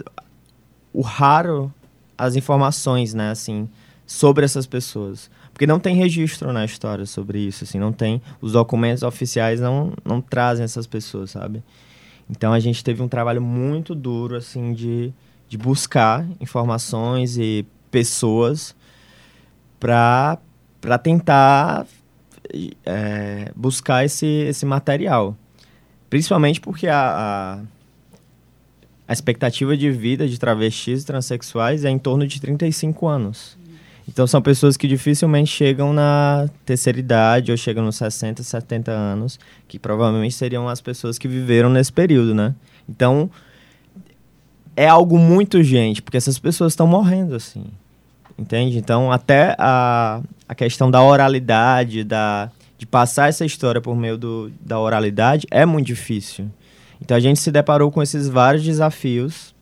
o 0.91 1.01
raro 1.01 1.71
as 2.21 2.35
informações, 2.35 3.15
né, 3.15 3.31
assim, 3.31 3.67
sobre 4.05 4.45
essas 4.45 4.67
pessoas. 4.67 5.29
Porque 5.51 5.65
não 5.65 5.79
tem 5.79 5.95
registro 5.95 6.53
na 6.53 6.63
história 6.63 7.03
sobre 7.07 7.39
isso, 7.39 7.63
assim, 7.63 7.79
não 7.79 7.91
tem, 7.91 8.21
os 8.39 8.51
documentos 8.51 9.01
oficiais 9.01 9.59
não, 9.59 9.93
não 10.05 10.21
trazem 10.21 10.63
essas 10.63 10.85
pessoas, 10.85 11.31
sabe? 11.31 11.63
Então 12.29 12.53
a 12.53 12.59
gente 12.59 12.83
teve 12.83 13.01
um 13.01 13.07
trabalho 13.07 13.41
muito 13.41 13.95
duro, 13.95 14.35
assim, 14.35 14.71
de, 14.71 15.11
de 15.49 15.57
buscar 15.57 16.27
informações 16.39 17.37
e 17.37 17.65
pessoas 17.89 18.75
para 19.79 20.37
tentar 21.01 21.87
é, 22.85 23.51
buscar 23.55 24.05
esse, 24.05 24.25
esse 24.25 24.65
material. 24.65 25.35
Principalmente 26.09 26.59
porque 26.59 26.87
a, 26.87 26.99
a, 26.99 27.59
a, 29.07 29.13
expectativa 29.13 29.75
de 29.77 29.89
vida 29.89 30.27
de 30.27 30.39
travestis 30.39 31.03
e 31.03 31.05
transexuais 31.05 31.85
é 31.85 31.89
em 31.89 31.97
torno 31.97 32.27
de 32.27 32.39
35 32.41 33.07
anos. 33.07 33.57
Então 34.07 34.27
são 34.27 34.41
pessoas 34.41 34.75
que 34.75 34.87
dificilmente 34.87 35.49
chegam 35.49 35.93
na 35.93 36.49
terceira 36.65 36.99
idade 36.99 37.51
ou 37.51 37.57
chegam 37.57 37.85
nos 37.85 37.95
60, 37.95 38.43
70 38.43 38.91
anos, 38.91 39.39
que 39.67 39.79
provavelmente 39.79 40.35
seriam 40.35 40.67
as 40.67 40.81
pessoas 40.81 41.17
que 41.17 41.27
viveram 41.27 41.69
nesse 41.69 41.93
período, 41.93 42.33
né? 42.33 42.53
Então 42.89 43.29
é 44.75 44.87
algo 44.87 45.17
muito 45.17 45.57
urgente, 45.57 46.01
porque 46.01 46.17
essas 46.17 46.39
pessoas 46.39 46.73
estão 46.73 46.87
morrendo 46.87 47.35
assim. 47.35 47.65
Entende? 48.37 48.77
Então, 48.77 49.11
até 49.11 49.55
a, 49.59 50.21
a 50.51 50.55
questão 50.55 50.91
da 50.91 51.01
oralidade, 51.01 52.03
da, 52.03 52.51
de 52.77 52.85
passar 52.85 53.29
essa 53.29 53.45
história 53.45 53.79
por 53.79 53.95
meio 53.95 54.17
do, 54.17 54.51
da 54.59 54.77
oralidade, 54.77 55.47
é 55.49 55.65
muito 55.65 55.87
difícil. 55.87 56.51
Então, 57.01 57.15
a 57.15 57.21
gente 57.21 57.39
se 57.39 57.49
deparou 57.53 57.89
com 57.89 58.03
esses 58.03 58.27
vários 58.27 58.61
desafios. 58.61 59.55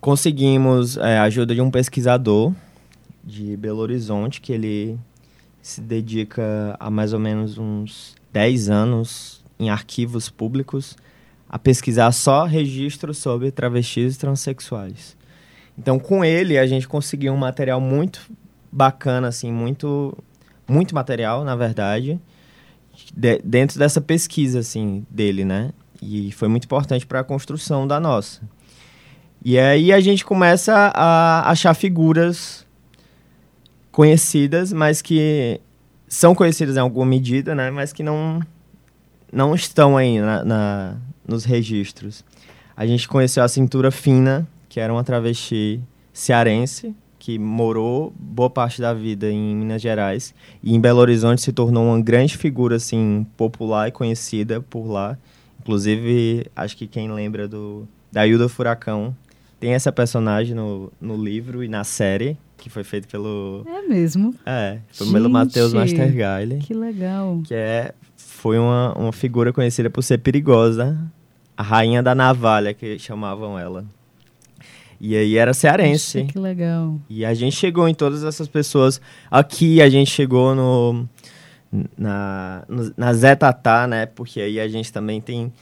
Conseguimos 0.00 0.96
é, 0.96 1.18
a 1.18 1.22
ajuda 1.22 1.54
de 1.54 1.60
um 1.60 1.70
pesquisador 1.70 2.52
de 3.22 3.56
Belo 3.56 3.78
Horizonte, 3.78 4.40
que 4.40 4.52
ele 4.52 4.98
se 5.62 5.80
dedica 5.80 6.76
a 6.80 6.90
mais 6.90 7.12
ou 7.12 7.20
menos 7.20 7.56
uns 7.56 8.16
10 8.32 8.68
anos 8.68 9.44
em 9.60 9.70
arquivos 9.70 10.28
públicos 10.28 10.96
a 11.48 11.56
pesquisar 11.56 12.10
só 12.10 12.46
registros 12.46 13.18
sobre 13.18 13.52
travestis 13.52 14.16
e 14.16 14.18
transexuais. 14.18 15.16
Então, 15.78 16.00
com 16.00 16.24
ele, 16.24 16.58
a 16.58 16.66
gente 16.66 16.88
conseguiu 16.88 17.32
um 17.32 17.36
material 17.36 17.80
muito 17.80 18.28
bacana, 18.76 19.28
assim, 19.28 19.50
muito, 19.50 20.16
muito 20.68 20.94
material, 20.94 21.42
na 21.44 21.56
verdade, 21.56 22.20
de, 23.14 23.38
dentro 23.42 23.78
dessa 23.78 24.02
pesquisa, 24.02 24.58
assim, 24.58 25.06
dele, 25.10 25.46
né? 25.46 25.72
E 26.02 26.30
foi 26.32 26.46
muito 26.46 26.64
importante 26.64 27.06
para 27.06 27.20
a 27.20 27.24
construção 27.24 27.86
da 27.86 27.98
nossa. 27.98 28.42
E 29.42 29.58
aí 29.58 29.94
a 29.94 30.00
gente 30.00 30.26
começa 30.26 30.92
a 30.94 31.50
achar 31.50 31.72
figuras 31.72 32.66
conhecidas, 33.90 34.74
mas 34.74 35.00
que 35.00 35.58
são 36.06 36.34
conhecidas 36.34 36.76
em 36.76 36.80
alguma 36.80 37.06
medida, 37.06 37.54
né? 37.54 37.70
Mas 37.70 37.94
que 37.94 38.02
não, 38.02 38.40
não 39.32 39.54
estão 39.54 39.96
aí 39.96 40.20
na, 40.20 40.44
na 40.44 40.96
nos 41.26 41.44
registros. 41.44 42.22
A 42.76 42.86
gente 42.86 43.08
conheceu 43.08 43.42
a 43.42 43.48
Cintura 43.48 43.90
Fina, 43.90 44.46
que 44.68 44.78
era 44.78 44.92
uma 44.92 45.02
travesti 45.02 45.80
cearense, 46.12 46.94
que 47.26 47.40
morou 47.40 48.14
boa 48.16 48.48
parte 48.48 48.80
da 48.80 48.94
vida 48.94 49.28
em 49.28 49.56
Minas 49.56 49.82
Gerais 49.82 50.32
e 50.62 50.76
em 50.76 50.80
Belo 50.80 51.00
Horizonte 51.00 51.42
se 51.42 51.52
tornou 51.52 51.86
uma 51.86 52.00
grande 52.00 52.36
figura 52.36 52.76
assim 52.76 53.26
popular 53.36 53.88
e 53.88 53.90
conhecida 53.90 54.60
por 54.60 54.86
lá. 54.86 55.18
Inclusive, 55.60 56.46
acho 56.54 56.76
que 56.76 56.86
quem 56.86 57.10
lembra 57.10 57.48
do 57.48 57.88
da 58.12 58.24
Hilda 58.24 58.48
Furacão 58.48 59.12
tem 59.58 59.72
essa 59.72 59.90
personagem 59.90 60.54
no, 60.54 60.92
no 61.00 61.20
livro 61.20 61.64
e 61.64 61.68
na 61.68 61.82
série 61.82 62.38
que 62.56 62.70
foi 62.70 62.84
feito 62.84 63.08
pelo 63.08 63.64
É 63.66 63.82
mesmo? 63.82 64.32
É, 64.46 64.78
foi 64.92 65.10
pelo 65.10 65.28
Matheus 65.28 65.72
Mastergaile. 65.72 66.58
Que 66.58 66.74
legal. 66.74 67.42
Que 67.44 67.54
é 67.54 67.92
foi 68.14 68.56
uma, 68.56 68.96
uma 68.96 69.12
figura 69.12 69.52
conhecida 69.52 69.90
por 69.90 70.02
ser 70.02 70.18
perigosa, 70.18 70.96
a 71.56 71.62
rainha 71.64 72.04
da 72.04 72.14
navalha 72.14 72.72
que 72.72 73.00
chamavam 73.00 73.58
ela. 73.58 73.84
E 75.00 75.16
aí 75.16 75.36
era 75.36 75.52
cearense. 75.54 76.20
Poxa, 76.20 76.32
que 76.32 76.38
legal. 76.38 76.98
E 77.08 77.24
a 77.24 77.34
gente 77.34 77.54
chegou 77.56 77.88
em 77.88 77.94
todas 77.94 78.24
essas 78.24 78.48
pessoas. 78.48 79.00
Aqui 79.30 79.80
a 79.82 79.88
gente 79.88 80.10
chegou 80.10 80.54
no 80.54 81.06
na, 81.96 82.64
na 82.96 83.12
Zetatá, 83.12 83.86
né? 83.86 84.06
Porque 84.06 84.40
aí 84.40 84.58
a 84.60 84.68
gente 84.68 84.92
também 84.92 85.20
tem 85.20 85.52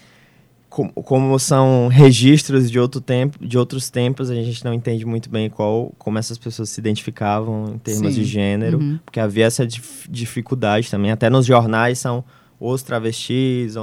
como, 0.68 0.92
como 0.92 1.38
são 1.38 1.88
registros 1.88 2.70
de 2.70 2.78
outro 2.78 3.00
tempo, 3.00 3.38
de 3.44 3.56
outros 3.56 3.90
tempos, 3.90 4.28
a 4.30 4.34
gente 4.34 4.64
não 4.64 4.74
entende 4.74 5.04
muito 5.06 5.30
bem 5.30 5.48
qual 5.48 5.92
como 5.98 6.18
essas 6.18 6.36
pessoas 6.36 6.68
se 6.68 6.80
identificavam 6.80 7.74
em 7.74 7.78
termos 7.78 8.14
Sim. 8.14 8.20
de 8.20 8.24
gênero, 8.26 8.78
Uhum. 8.78 8.98
porque 9.04 9.20
havia 9.20 9.46
essa 9.46 9.64
dif- 9.66 10.08
dificuldade 10.10 10.90
também. 10.90 11.10
Até 11.12 11.30
nos 11.30 11.46
jornais 11.46 11.98
são 12.00 12.24
os 12.60 12.82
travestis, 12.82 13.74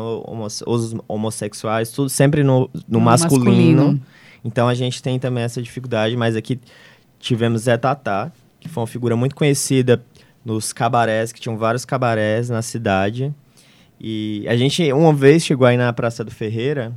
os 0.66 0.96
homossexuais, 1.08 1.92
tudo 1.92 2.10
sempre 2.10 2.44
no, 2.44 2.70
no 2.74 2.84
No 2.90 3.02
masculino. 3.02 4.00
Então 4.44 4.68
a 4.68 4.74
gente 4.74 5.02
tem 5.02 5.20
também 5.20 5.44
essa 5.44 5.62
dificuldade, 5.62 6.16
mas 6.18 6.36
aqui 6.36 6.60
tivemos 7.20 7.64
Zé 7.64 7.78
Tatá, 7.78 8.32
que 8.60 8.68
foi 8.68 8.82
uma 8.82 8.88
figura 8.88 9.16
muito 9.16 9.36
conhecida 9.36 10.04
nos 10.44 10.74
cabarés, 10.74 11.32
que 11.32 11.40
tinham 11.40 11.58
vários 11.58 11.86
cabarés 11.86 12.50
na 12.50 12.62
cidade. 12.62 13.34
E 14.00 14.46
a 14.48 14.56
gente 14.56 14.92
uma 14.92 15.14
vez 15.14 15.44
chegou 15.44 15.68
aí 15.68 15.78
na 15.78 15.94
Praça 15.94 16.24
do 16.24 16.32
Ferreira 16.32 16.92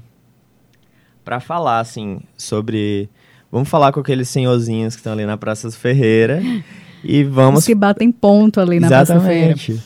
para 1.23 1.41
falar 1.41 1.81
assim 1.81 2.21
sobre 2.37 3.09
vamos 3.53 3.69
falar 3.69 3.93
com 3.93 4.01
aqueles 4.01 4.29
senhorzinhos 4.29 4.95
que 4.95 5.01
estão 5.01 5.13
ali 5.13 5.27
na 5.27 5.37
Praça 5.37 5.69
do 5.69 5.75
Ferreira 5.75 6.43
e 7.05 7.23
vamos 7.23 7.61
Os 7.61 7.67
que 7.67 7.75
batem 7.75 8.11
ponto 8.11 8.59
ali 8.59 8.81
na 8.81 8.89
Praça 8.89 9.21
Feira. 9.21 9.53
Exatamente. 9.53 9.83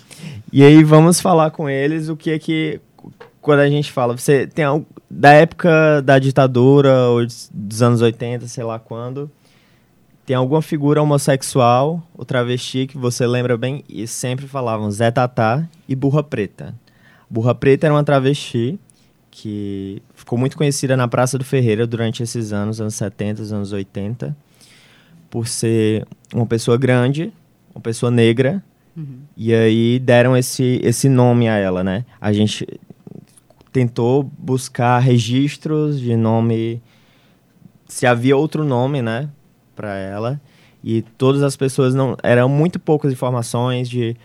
E 0.52 0.62
aí 0.62 0.82
vamos 0.84 1.20
falar 1.20 1.50
com 1.50 1.68
eles 1.68 2.08
o 2.08 2.16
que 2.16 2.30
é 2.30 2.38
que 2.38 2.80
quando 3.48 3.60
a 3.60 3.70
gente 3.70 3.90
fala, 3.90 4.14
você 4.14 4.46
tem 4.46 4.62
algo 4.62 4.86
da 5.10 5.32
época 5.32 6.02
da 6.02 6.18
ditadura 6.18 7.08
ou 7.08 7.26
dos 7.50 7.80
anos 7.80 8.02
80, 8.02 8.46
sei 8.46 8.62
lá 8.62 8.78
quando, 8.78 9.30
tem 10.26 10.36
alguma 10.36 10.60
figura 10.60 11.00
homossexual 11.00 12.06
ou 12.14 12.26
travesti 12.26 12.86
que 12.86 12.98
você 12.98 13.26
lembra 13.26 13.56
bem 13.56 13.82
e 13.88 14.06
sempre 14.06 14.46
falavam 14.46 14.90
Zé 14.90 15.10
Tatá 15.10 15.66
e 15.88 15.96
Burra 15.96 16.22
Preta. 16.22 16.74
Burra 17.30 17.54
Preta 17.54 17.86
era 17.86 17.94
uma 17.94 18.04
travesti 18.04 18.78
que 19.30 20.02
ficou 20.14 20.38
muito 20.38 20.54
conhecida 20.54 20.94
na 20.94 21.08
Praça 21.08 21.38
do 21.38 21.44
Ferreira 21.44 21.86
durante 21.86 22.22
esses 22.22 22.52
anos, 22.52 22.82
anos 22.82 22.96
70, 22.96 23.44
anos 23.44 23.72
80, 23.72 24.36
por 25.30 25.48
ser 25.48 26.06
uma 26.34 26.44
pessoa 26.44 26.76
grande, 26.76 27.32
uma 27.74 27.80
pessoa 27.80 28.10
negra, 28.10 28.62
e 29.36 29.54
aí 29.54 29.98
deram 30.00 30.36
esse, 30.36 30.80
esse 30.82 31.08
nome 31.08 31.48
a 31.48 31.56
ela, 31.56 31.84
né? 31.84 32.04
A 32.20 32.32
gente 32.32 32.66
tentou 33.72 34.22
buscar 34.22 34.98
registros 34.98 36.00
de 36.00 36.16
nome, 36.16 36.82
se 37.86 38.06
havia 38.06 38.36
outro 38.36 38.64
nome, 38.64 39.02
né, 39.02 39.28
para 39.74 39.94
ela, 39.96 40.40
e 40.82 41.02
todas 41.02 41.42
as 41.42 41.56
pessoas 41.56 41.94
não, 41.94 42.16
eram 42.22 42.48
muito 42.48 42.78
poucas 42.78 43.12
informações 43.12 43.88
de 43.88 44.16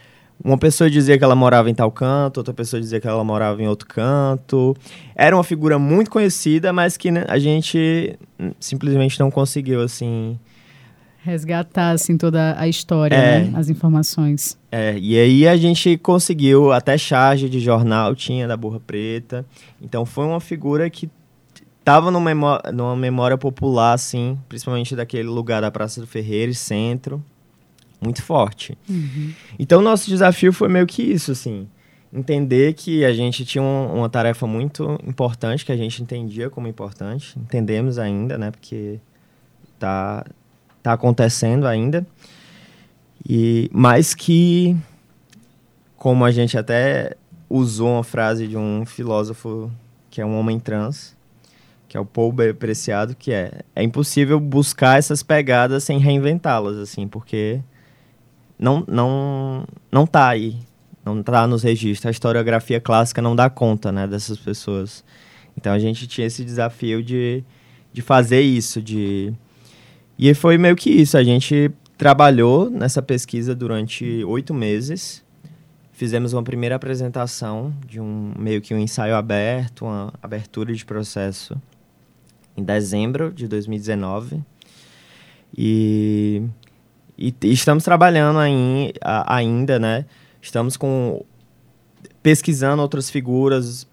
uma 0.43 0.58
pessoa 0.58 0.89
dizia 0.89 1.17
que 1.17 1.23
ela 1.23 1.36
morava 1.36 1.69
em 1.69 1.73
tal 1.73 1.89
canto, 1.89 2.38
outra 2.38 2.53
pessoa 2.53 2.82
dizia 2.82 2.99
que 2.99 3.08
ela 3.08 3.23
morava 3.23 3.62
em 3.62 3.67
outro 3.67 3.88
canto. 3.88 4.75
Era 5.15 5.36
uma 5.36 5.43
figura 5.43 5.79
muito 5.79 6.12
conhecida, 6.12 6.73
mas 6.73 6.97
que 6.97 7.12
né, 7.12 7.23
a 7.29 7.39
gente 7.39 8.17
simplesmente 8.60 9.17
não 9.19 9.32
conseguiu, 9.32 9.82
assim. 9.82 10.38
Resgatar, 11.23 11.91
assim, 11.91 12.17
toda 12.17 12.53
a 12.59 12.67
história, 12.67 13.15
É. 13.15 13.39
né? 13.45 13.53
As 13.57 13.69
informações. 13.69 14.57
É, 14.71 14.97
e 14.99 15.17
aí 15.17 15.47
a 15.47 15.55
gente 15.55 15.97
conseguiu, 15.97 16.71
até 16.73 16.97
charge 16.97 17.47
de 17.49 17.59
jornal 17.59 18.13
tinha 18.13 18.47
da 18.47 18.57
Burra 18.57 18.79
Preta. 18.79 19.45
Então 19.81 20.05
foi 20.05 20.25
uma 20.25 20.41
figura 20.41 20.89
que 20.89 21.09
estava 21.79 22.12
no 22.12 22.19
memó 22.19 22.59
numa 22.73 22.95
memória 22.95 23.38
popular, 23.38 23.93
assim, 23.93 24.38
principalmente 24.49 24.95
daquele 24.95 25.27
lugar 25.29 25.62
da 25.62 25.71
Praça 25.71 26.01
do 26.01 26.07
Ferreira 26.07 26.51
e 26.51 26.55
centro, 26.55 27.23
muito 28.01 28.21
forte. 28.21 28.77
Então 29.57 29.81
nosso 29.81 30.09
desafio 30.09 30.51
foi 30.51 30.67
meio 30.67 30.86
que 30.86 31.01
isso, 31.01 31.31
assim, 31.31 31.67
entender 32.13 32.73
que 32.73 33.03
a 33.05 33.13
gente 33.13 33.45
tinha 33.45 33.62
um- 33.63 33.97
uma 33.99 34.09
tarefa 34.09 34.45
muito 34.45 34.97
importante, 35.07 35.65
que 35.65 35.71
a 35.71 35.77
gente 35.77 36.01
entendia 36.03 36.49
como 36.49 36.67
importante, 36.67 37.38
entendemos 37.39 37.97
ainda, 37.97 38.38
né, 38.38 38.51
porque 38.51 38.99
tá, 39.79 40.25
tá 40.84 40.93
acontecendo 40.93 41.65
ainda, 41.65 42.06
e 43.28 43.69
mais 43.74 44.13
que, 44.13 44.76
como 45.96 46.26
a 46.26 46.32
gente 46.32 46.58
até 46.58 47.15
usou 47.50 47.93
uma 47.93 48.04
frase 48.04 48.48
de 48.48 48.58
um 48.58 48.86
filósofo 48.86 49.72
que 50.12 50.22
é 50.22 50.26
um 50.26 50.38
homem 50.38 50.60
trans, 50.60 51.15
que 51.88 51.96
é 51.96 52.00
o 52.00 52.06
Paul 52.06 52.34
Preciado, 52.58 53.15
que 53.15 53.32
é 53.32 53.62
é 53.76 53.82
impossível 53.82 54.39
buscar 54.39 54.98
essas 54.98 55.24
pegadas 55.24 55.84
sem 55.84 56.00
reinventá-las, 56.00 56.78
assim, 56.78 57.08
porque 57.08 57.62
não, 58.58 58.84
não, 58.88 59.65
não 59.91 60.06
tá 60.06 60.30
aí, 60.30 60.58
não 61.06 61.22
tá 61.22 61.46
nos 61.48 61.63
registros. 61.63 62.06
A 62.08 62.12
historiografia 62.12 62.80
clássica 62.80 63.22
não 63.22 63.36
dá 63.36 63.50
conta, 63.50 63.91
né, 63.91 64.08
dessas 64.08 64.38
pessoas. 64.38 65.04
Então 65.58 65.74
a 65.74 65.80
gente 65.80 66.08
tinha 66.08 66.28
esse 66.28 66.43
desafio 66.43 67.04
de, 67.04 67.43
de 67.91 68.02
fazer 68.02 68.41
isso, 68.41 68.82
de... 68.82 69.34
E 70.17 70.34
foi 70.34 70.58
meio 70.58 70.76
que 70.76 70.89
isso, 70.89 71.17
a 71.17 71.23
gente 71.23 71.71
trabalhou 71.97 72.69
nessa 72.69 73.02
pesquisa 73.02 73.56
durante 73.56 74.23
oito 74.26 74.54
meses. 74.54 75.23
Fizemos 75.91 76.34
uma 76.34 76.43
primeira 76.43 76.76
apresentação 76.76 77.73
de 77.88 77.99
um 77.99 78.34
meio 78.38 78.62
que 78.62 78.73
um 78.73 78.80
ensaio 78.80 79.15
aberto, 79.15 79.86
uma 79.86 80.13
abertura 80.21 80.73
de 80.73 80.84
processo 80.86 81.56
em 82.58 82.63
dezembro 82.63 83.32
de 83.32 83.47
2019. 83.47 84.41
E, 85.56 86.41
e 87.17 87.32
t- 87.32 87.47
estamos 87.47 87.84
trabalhando 87.84 88.39
aí, 88.39 88.93
a- 89.02 89.36
ainda, 89.36 89.78
né? 89.80 90.06
Estamos 90.41 90.76
com 90.78 91.23
pesquisando 92.21 92.82
outras 92.82 93.10
figuras, 93.10 93.88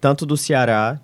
tanto 0.00 0.24
do 0.24 0.36
Ceará. 0.36 0.98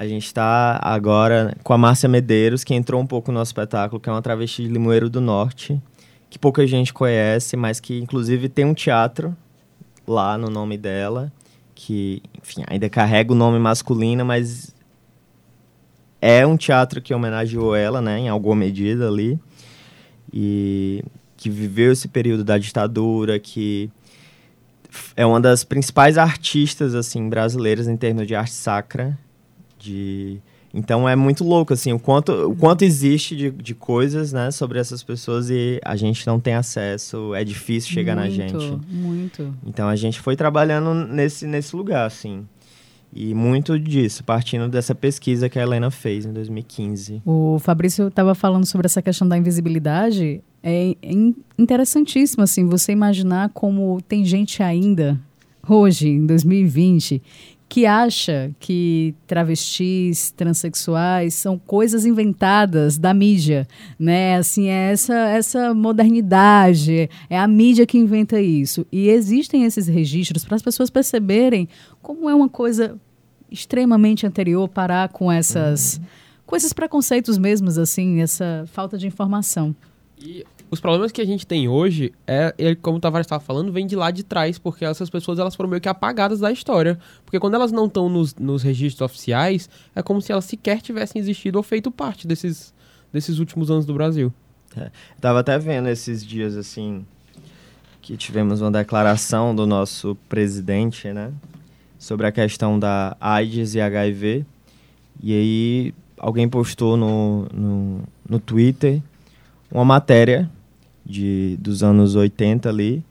A 0.00 0.06
gente 0.06 0.24
está 0.24 0.80
agora 0.82 1.54
com 1.62 1.74
a 1.74 1.76
Márcia 1.76 2.08
Medeiros, 2.08 2.64
que 2.64 2.72
entrou 2.72 2.98
um 3.02 3.06
pouco 3.06 3.30
no 3.30 3.38
nosso 3.38 3.50
espetáculo, 3.50 4.00
que 4.00 4.08
é 4.08 4.12
uma 4.12 4.22
travesti 4.22 4.62
de 4.62 4.70
Limoeiro 4.70 5.10
do 5.10 5.20
Norte, 5.20 5.78
que 6.30 6.38
pouca 6.38 6.66
gente 6.66 6.90
conhece, 6.90 7.54
mas 7.54 7.80
que 7.80 7.98
inclusive 7.98 8.48
tem 8.48 8.64
um 8.64 8.72
teatro 8.72 9.36
lá 10.08 10.38
no 10.38 10.48
nome 10.48 10.78
dela, 10.78 11.30
que, 11.74 12.22
enfim, 12.38 12.64
ainda 12.66 12.88
carrega 12.88 13.30
o 13.30 13.36
nome 13.36 13.58
masculino, 13.58 14.24
mas 14.24 14.74
é 16.18 16.46
um 16.46 16.56
teatro 16.56 17.02
que 17.02 17.12
homenageou 17.12 17.76
ela, 17.76 18.00
né, 18.00 18.20
em 18.20 18.28
alguma 18.30 18.56
medida 18.56 19.06
ali, 19.06 19.38
e 20.32 21.04
que 21.36 21.50
viveu 21.50 21.92
esse 21.92 22.08
período 22.08 22.42
da 22.42 22.56
ditadura, 22.56 23.38
que 23.38 23.90
é 25.14 25.26
uma 25.26 25.42
das 25.42 25.62
principais 25.62 26.16
artistas 26.16 26.94
assim 26.94 27.28
brasileiras 27.28 27.86
em 27.86 27.98
termos 27.98 28.26
de 28.26 28.34
arte 28.34 28.54
sacra, 28.54 29.18
de 29.80 30.38
então 30.72 31.08
é 31.08 31.16
muito 31.16 31.42
louco 31.42 31.72
assim 31.72 31.92
o 31.92 31.98
quanto 31.98 32.30
o 32.48 32.54
quanto 32.54 32.82
existe 32.82 33.34
de, 33.34 33.50
de 33.50 33.74
coisas, 33.74 34.32
né, 34.32 34.52
sobre 34.52 34.78
essas 34.78 35.02
pessoas 35.02 35.50
e 35.50 35.80
a 35.84 35.96
gente 35.96 36.24
não 36.26 36.38
tem 36.38 36.54
acesso, 36.54 37.34
é 37.34 37.42
difícil 37.42 37.90
chegar 37.92 38.14
na 38.14 38.26
muito, 38.26 38.34
gente. 38.36 38.78
Muito. 38.88 39.54
Então 39.66 39.88
a 39.88 39.96
gente 39.96 40.20
foi 40.20 40.36
trabalhando 40.36 40.94
nesse, 40.94 41.46
nesse 41.46 41.74
lugar, 41.74 42.06
assim. 42.06 42.46
E 43.12 43.34
muito 43.34 43.76
disso, 43.76 44.22
partindo 44.22 44.68
dessa 44.68 44.94
pesquisa 44.94 45.48
que 45.48 45.58
a 45.58 45.62
Helena 45.62 45.90
fez 45.90 46.24
em 46.24 46.32
2015. 46.32 47.20
O 47.26 47.58
Fabrício 47.58 48.06
estava 48.06 48.36
falando 48.36 48.64
sobre 48.64 48.86
essa 48.86 49.02
questão 49.02 49.26
da 49.26 49.36
invisibilidade. 49.36 50.40
É 50.62 50.94
in- 51.02 51.34
interessantíssimo, 51.58 52.44
assim, 52.44 52.66
você 52.66 52.92
imaginar 52.92 53.48
como 53.52 54.00
tem 54.02 54.24
gente 54.24 54.62
ainda, 54.62 55.18
hoje, 55.68 56.06
em 56.08 56.24
2020, 56.24 57.20
que 57.70 57.86
acha 57.86 58.50
que 58.58 59.14
travestis, 59.28 60.32
transexuais 60.32 61.34
são 61.34 61.56
coisas 61.56 62.04
inventadas 62.04 62.98
da 62.98 63.14
mídia, 63.14 63.64
né? 63.96 64.34
Assim, 64.34 64.66
é 64.66 64.90
essa, 64.90 65.14
essa 65.14 65.72
modernidade, 65.72 67.08
é 67.30 67.38
a 67.38 67.46
mídia 67.46 67.86
que 67.86 67.96
inventa 67.96 68.40
isso. 68.40 68.84
E 68.90 69.08
existem 69.08 69.62
esses 69.62 69.86
registros 69.86 70.44
para 70.44 70.56
as 70.56 70.62
pessoas 70.62 70.90
perceberem 70.90 71.68
como 72.02 72.28
é 72.28 72.34
uma 72.34 72.48
coisa 72.48 72.98
extremamente 73.48 74.26
anterior 74.26 74.68
parar 74.68 75.08
com 75.08 75.30
essas 75.30 76.00
com 76.44 76.56
esses 76.56 76.72
preconceitos 76.72 77.38
mesmos, 77.38 77.78
assim, 77.78 78.20
essa 78.20 78.64
falta 78.66 78.98
de 78.98 79.06
informação. 79.06 79.76
E 80.20 80.44
os 80.70 80.78
problemas 80.78 81.10
que 81.10 81.20
a 81.20 81.24
gente 81.24 81.44
tem 81.44 81.68
hoje, 81.68 82.12
é, 82.24 82.54
ele, 82.56 82.76
como 82.76 82.98
o 82.98 83.00
Tavares 83.00 83.26
estava 83.26 83.42
falando, 83.42 83.72
vem 83.72 83.86
de 83.86 83.96
lá 83.96 84.12
de 84.12 84.22
trás, 84.22 84.56
porque 84.56 84.84
essas 84.84 85.10
pessoas 85.10 85.40
elas 85.40 85.56
foram 85.56 85.68
meio 85.68 85.80
que 85.80 85.88
apagadas 85.88 86.38
da 86.38 86.52
história. 86.52 86.96
Porque 87.24 87.40
quando 87.40 87.54
elas 87.54 87.72
não 87.72 87.86
estão 87.86 88.08
nos, 88.08 88.36
nos 88.36 88.62
registros 88.62 89.00
oficiais, 89.00 89.68
é 89.96 90.02
como 90.02 90.22
se 90.22 90.30
elas 90.30 90.44
sequer 90.44 90.80
tivessem 90.80 91.20
existido 91.20 91.58
ou 91.58 91.64
feito 91.64 91.90
parte 91.90 92.24
desses, 92.24 92.72
desses 93.12 93.40
últimos 93.40 93.68
anos 93.68 93.84
do 93.84 93.92
Brasil. 93.92 94.32
Eu 94.76 94.90
tava 95.20 95.40
até 95.40 95.58
vendo 95.58 95.88
esses 95.88 96.24
dias, 96.24 96.56
assim, 96.56 97.04
que 98.00 98.16
tivemos 98.16 98.60
uma 98.60 98.70
declaração 98.70 99.52
do 99.52 99.66
nosso 99.66 100.16
presidente, 100.28 101.12
né? 101.12 101.32
Sobre 101.98 102.28
a 102.28 102.32
questão 102.32 102.78
da 102.78 103.16
AIDS 103.20 103.74
e 103.74 103.80
HIV. 103.80 104.46
E 105.20 105.34
aí 105.34 105.94
alguém 106.16 106.48
postou 106.48 106.96
no, 106.96 107.46
no, 107.52 108.02
no 108.28 108.38
Twitter 108.38 109.02
uma 109.72 109.84
matéria 109.84 110.48
de, 111.10 111.56
dos 111.60 111.82
anos 111.82 112.14
80 112.14 112.68
ali, 112.68 113.04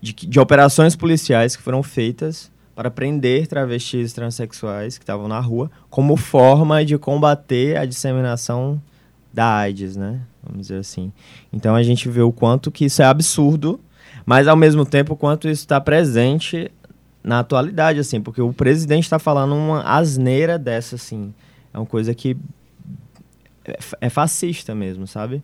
de, 0.00 0.12
de 0.12 0.40
operações 0.40 0.94
policiais 0.96 1.56
que 1.56 1.62
foram 1.62 1.82
feitas 1.82 2.50
para 2.74 2.90
prender 2.90 3.46
travestis 3.46 4.12
transexuais 4.12 4.98
que 4.98 5.04
estavam 5.04 5.26
na 5.28 5.40
rua, 5.40 5.70
como 5.88 6.16
forma 6.16 6.84
de 6.84 6.98
combater 6.98 7.76
a 7.78 7.86
disseminação 7.86 8.80
da 9.32 9.56
AIDS, 9.56 9.96
né? 9.96 10.20
Vamos 10.42 10.62
dizer 10.66 10.78
assim. 10.80 11.10
Então 11.52 11.74
a 11.74 11.82
gente 11.82 12.08
vê 12.08 12.20
o 12.20 12.30
quanto 12.32 12.70
que 12.70 12.84
isso 12.84 13.00
é 13.00 13.04
absurdo, 13.04 13.80
mas 14.26 14.46
ao 14.46 14.56
mesmo 14.56 14.84
tempo 14.84 15.14
o 15.14 15.16
quanto 15.16 15.48
isso 15.48 15.62
está 15.62 15.80
presente 15.80 16.70
na 17.24 17.40
atualidade, 17.40 17.98
assim, 17.98 18.20
porque 18.20 18.40
o 18.40 18.52
presidente 18.52 19.04
está 19.04 19.18
falando 19.18 19.54
uma 19.54 19.82
asneira 19.82 20.58
dessa, 20.58 20.96
assim. 20.96 21.34
É 21.74 21.78
uma 21.78 21.86
coisa 21.86 22.14
que 22.14 22.36
é, 23.64 23.80
fa- 23.80 23.98
é 24.00 24.08
fascista 24.08 24.74
mesmo, 24.74 25.06
sabe? 25.06 25.42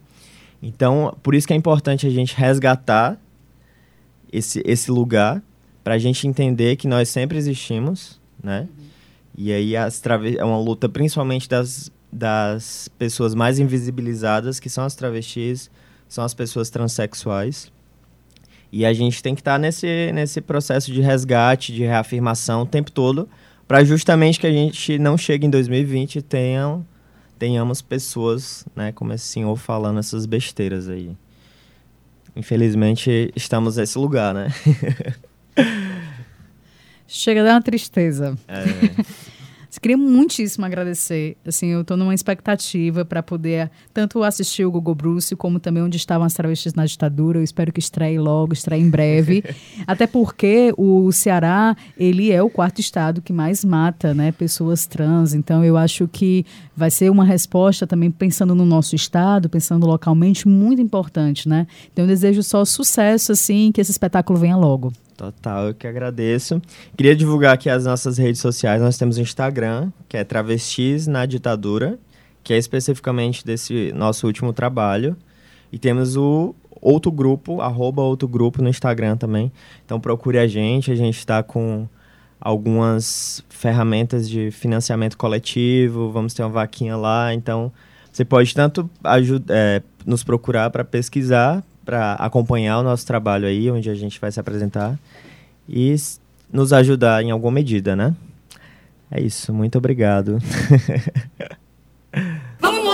Então, 0.62 1.16
por 1.22 1.34
isso 1.34 1.46
que 1.46 1.52
é 1.52 1.56
importante 1.56 2.06
a 2.06 2.10
gente 2.10 2.36
resgatar 2.36 3.18
esse, 4.32 4.62
esse 4.64 4.90
lugar 4.90 5.42
para 5.82 5.94
a 5.94 5.98
gente 5.98 6.28
entender 6.28 6.76
que 6.76 6.86
nós 6.86 7.08
sempre 7.08 7.36
existimos, 7.36 8.20
né? 8.42 8.68
E 9.36 9.52
aí 9.52 9.74
é 9.74 10.44
uma 10.44 10.58
luta 10.58 10.88
principalmente 10.88 11.48
das, 11.48 11.90
das 12.12 12.88
pessoas 12.98 13.34
mais 13.34 13.58
invisibilizadas, 13.58 14.60
que 14.60 14.70
são 14.70 14.84
as 14.84 14.94
travestis, 14.94 15.70
são 16.08 16.22
as 16.22 16.34
pessoas 16.34 16.70
transexuais. 16.70 17.72
E 18.70 18.86
a 18.86 18.92
gente 18.92 19.22
tem 19.22 19.34
que 19.34 19.40
estar 19.40 19.58
nesse, 19.58 20.12
nesse 20.12 20.40
processo 20.40 20.92
de 20.92 21.00
resgate, 21.00 21.72
de 21.72 21.82
reafirmação 21.82 22.62
o 22.62 22.66
tempo 22.66 22.90
todo, 22.90 23.28
para 23.66 23.82
justamente 23.84 24.38
que 24.38 24.46
a 24.46 24.52
gente 24.52 24.98
não 24.98 25.16
chegue 25.16 25.46
em 25.46 25.50
2020 25.50 26.16
e 26.16 26.22
tenha, 26.22 26.80
tenhamos 27.42 27.82
pessoas, 27.82 28.64
né, 28.76 28.92
como 28.92 29.12
esse 29.12 29.24
senhor 29.24 29.56
falando 29.56 29.98
essas 29.98 30.26
besteiras 30.26 30.88
aí. 30.88 31.10
Infelizmente, 32.36 33.32
estamos 33.34 33.78
nesse 33.78 33.98
lugar, 33.98 34.32
né? 34.32 34.54
Chega 37.08 37.40
a 37.40 37.44
dar 37.44 37.54
uma 37.54 37.60
tristeza. 37.60 38.38
É, 38.46 38.62
Queria 39.80 39.96
muitíssimo 39.96 40.64
agradecer. 40.66 41.36
Assim, 41.46 41.68
eu 41.68 41.80
estou 41.80 41.96
numa 41.96 42.14
expectativa 42.14 43.04
para 43.04 43.22
poder 43.22 43.70
tanto 43.92 44.22
assistir 44.22 44.64
o 44.64 44.70
Google 44.70 44.94
Bruce, 44.94 45.34
como 45.34 45.58
também 45.58 45.82
onde 45.82 45.96
estavam 45.96 46.26
as 46.26 46.34
travestis 46.34 46.74
na 46.74 46.84
ditadura. 46.84 47.38
Eu 47.38 47.42
espero 47.42 47.72
que 47.72 47.80
estreie 47.80 48.18
logo, 48.18 48.52
estreie 48.52 48.82
em 48.82 48.90
breve. 48.90 49.42
Até 49.86 50.06
porque 50.06 50.72
o 50.76 51.10
Ceará, 51.10 51.76
ele 51.96 52.30
é 52.30 52.42
o 52.42 52.50
quarto 52.50 52.80
estado 52.80 53.22
que 53.22 53.32
mais 53.32 53.64
mata, 53.64 54.12
né, 54.12 54.30
pessoas 54.32 54.86
trans. 54.86 55.34
Então, 55.34 55.64
eu 55.64 55.76
acho 55.76 56.06
que 56.06 56.44
vai 56.76 56.90
ser 56.90 57.10
uma 57.10 57.24
resposta 57.24 57.86
também 57.86 58.10
pensando 58.10 58.54
no 58.54 58.64
nosso 58.64 58.94
estado, 58.94 59.48
pensando 59.48 59.86
localmente, 59.86 60.46
muito 60.46 60.82
importante, 60.82 61.48
né? 61.48 61.66
Então, 61.92 62.04
eu 62.04 62.08
desejo 62.08 62.42
só 62.42 62.64
sucesso, 62.64 63.32
assim, 63.32 63.70
que 63.72 63.80
esse 63.80 63.90
espetáculo 63.90 64.38
venha 64.38 64.56
logo. 64.56 64.92
Total, 65.16 65.68
eu 65.68 65.74
que 65.74 65.86
agradeço. 65.86 66.60
Queria 66.96 67.14
divulgar 67.14 67.54
aqui 67.54 67.68
as 67.68 67.84
nossas 67.84 68.18
redes 68.18 68.40
sociais. 68.40 68.80
Nós 68.80 68.96
temos 68.96 69.18
o 69.18 69.20
Instagram, 69.20 69.92
que 70.08 70.16
é 70.16 70.24
Travestis 70.24 71.06
na 71.06 71.26
Ditadura, 71.26 71.98
que 72.42 72.52
é 72.52 72.58
especificamente 72.58 73.44
desse 73.44 73.92
nosso 73.94 74.26
último 74.26 74.52
trabalho. 74.52 75.16
E 75.70 75.78
temos 75.78 76.16
o 76.16 76.54
outro 76.80 77.12
grupo, 77.12 77.60
arroba 77.60 78.02
outro 78.02 78.26
grupo 78.26 78.60
no 78.62 78.68
Instagram 78.68 79.16
também. 79.16 79.52
Então 79.84 80.00
procure 80.00 80.38
a 80.38 80.46
gente, 80.46 80.90
a 80.90 80.96
gente 80.96 81.18
está 81.18 81.42
com 81.42 81.86
algumas 82.40 83.44
ferramentas 83.48 84.28
de 84.28 84.50
financiamento 84.50 85.16
coletivo, 85.16 86.10
vamos 86.10 86.34
ter 86.34 86.42
uma 86.42 86.48
vaquinha 86.48 86.96
lá, 86.96 87.32
então 87.32 87.72
você 88.12 88.24
pode 88.24 88.52
tanto 88.52 88.90
é, 89.48 89.80
nos 90.04 90.24
procurar 90.24 90.68
para 90.70 90.84
pesquisar, 90.84 91.62
para 91.84 92.14
acompanhar 92.14 92.78
o 92.78 92.82
nosso 92.82 93.06
trabalho 93.06 93.46
aí, 93.46 93.70
onde 93.70 93.90
a 93.90 93.94
gente 93.94 94.20
vai 94.20 94.30
se 94.30 94.40
apresentar 94.40 94.98
e 95.68 95.94
nos 96.52 96.72
ajudar 96.72 97.22
em 97.22 97.30
alguma 97.30 97.52
medida, 97.52 97.96
né? 97.96 98.14
É 99.10 99.20
isso, 99.20 99.52
muito 99.52 99.76
obrigado. 99.78 100.38
Vamos 102.60 102.84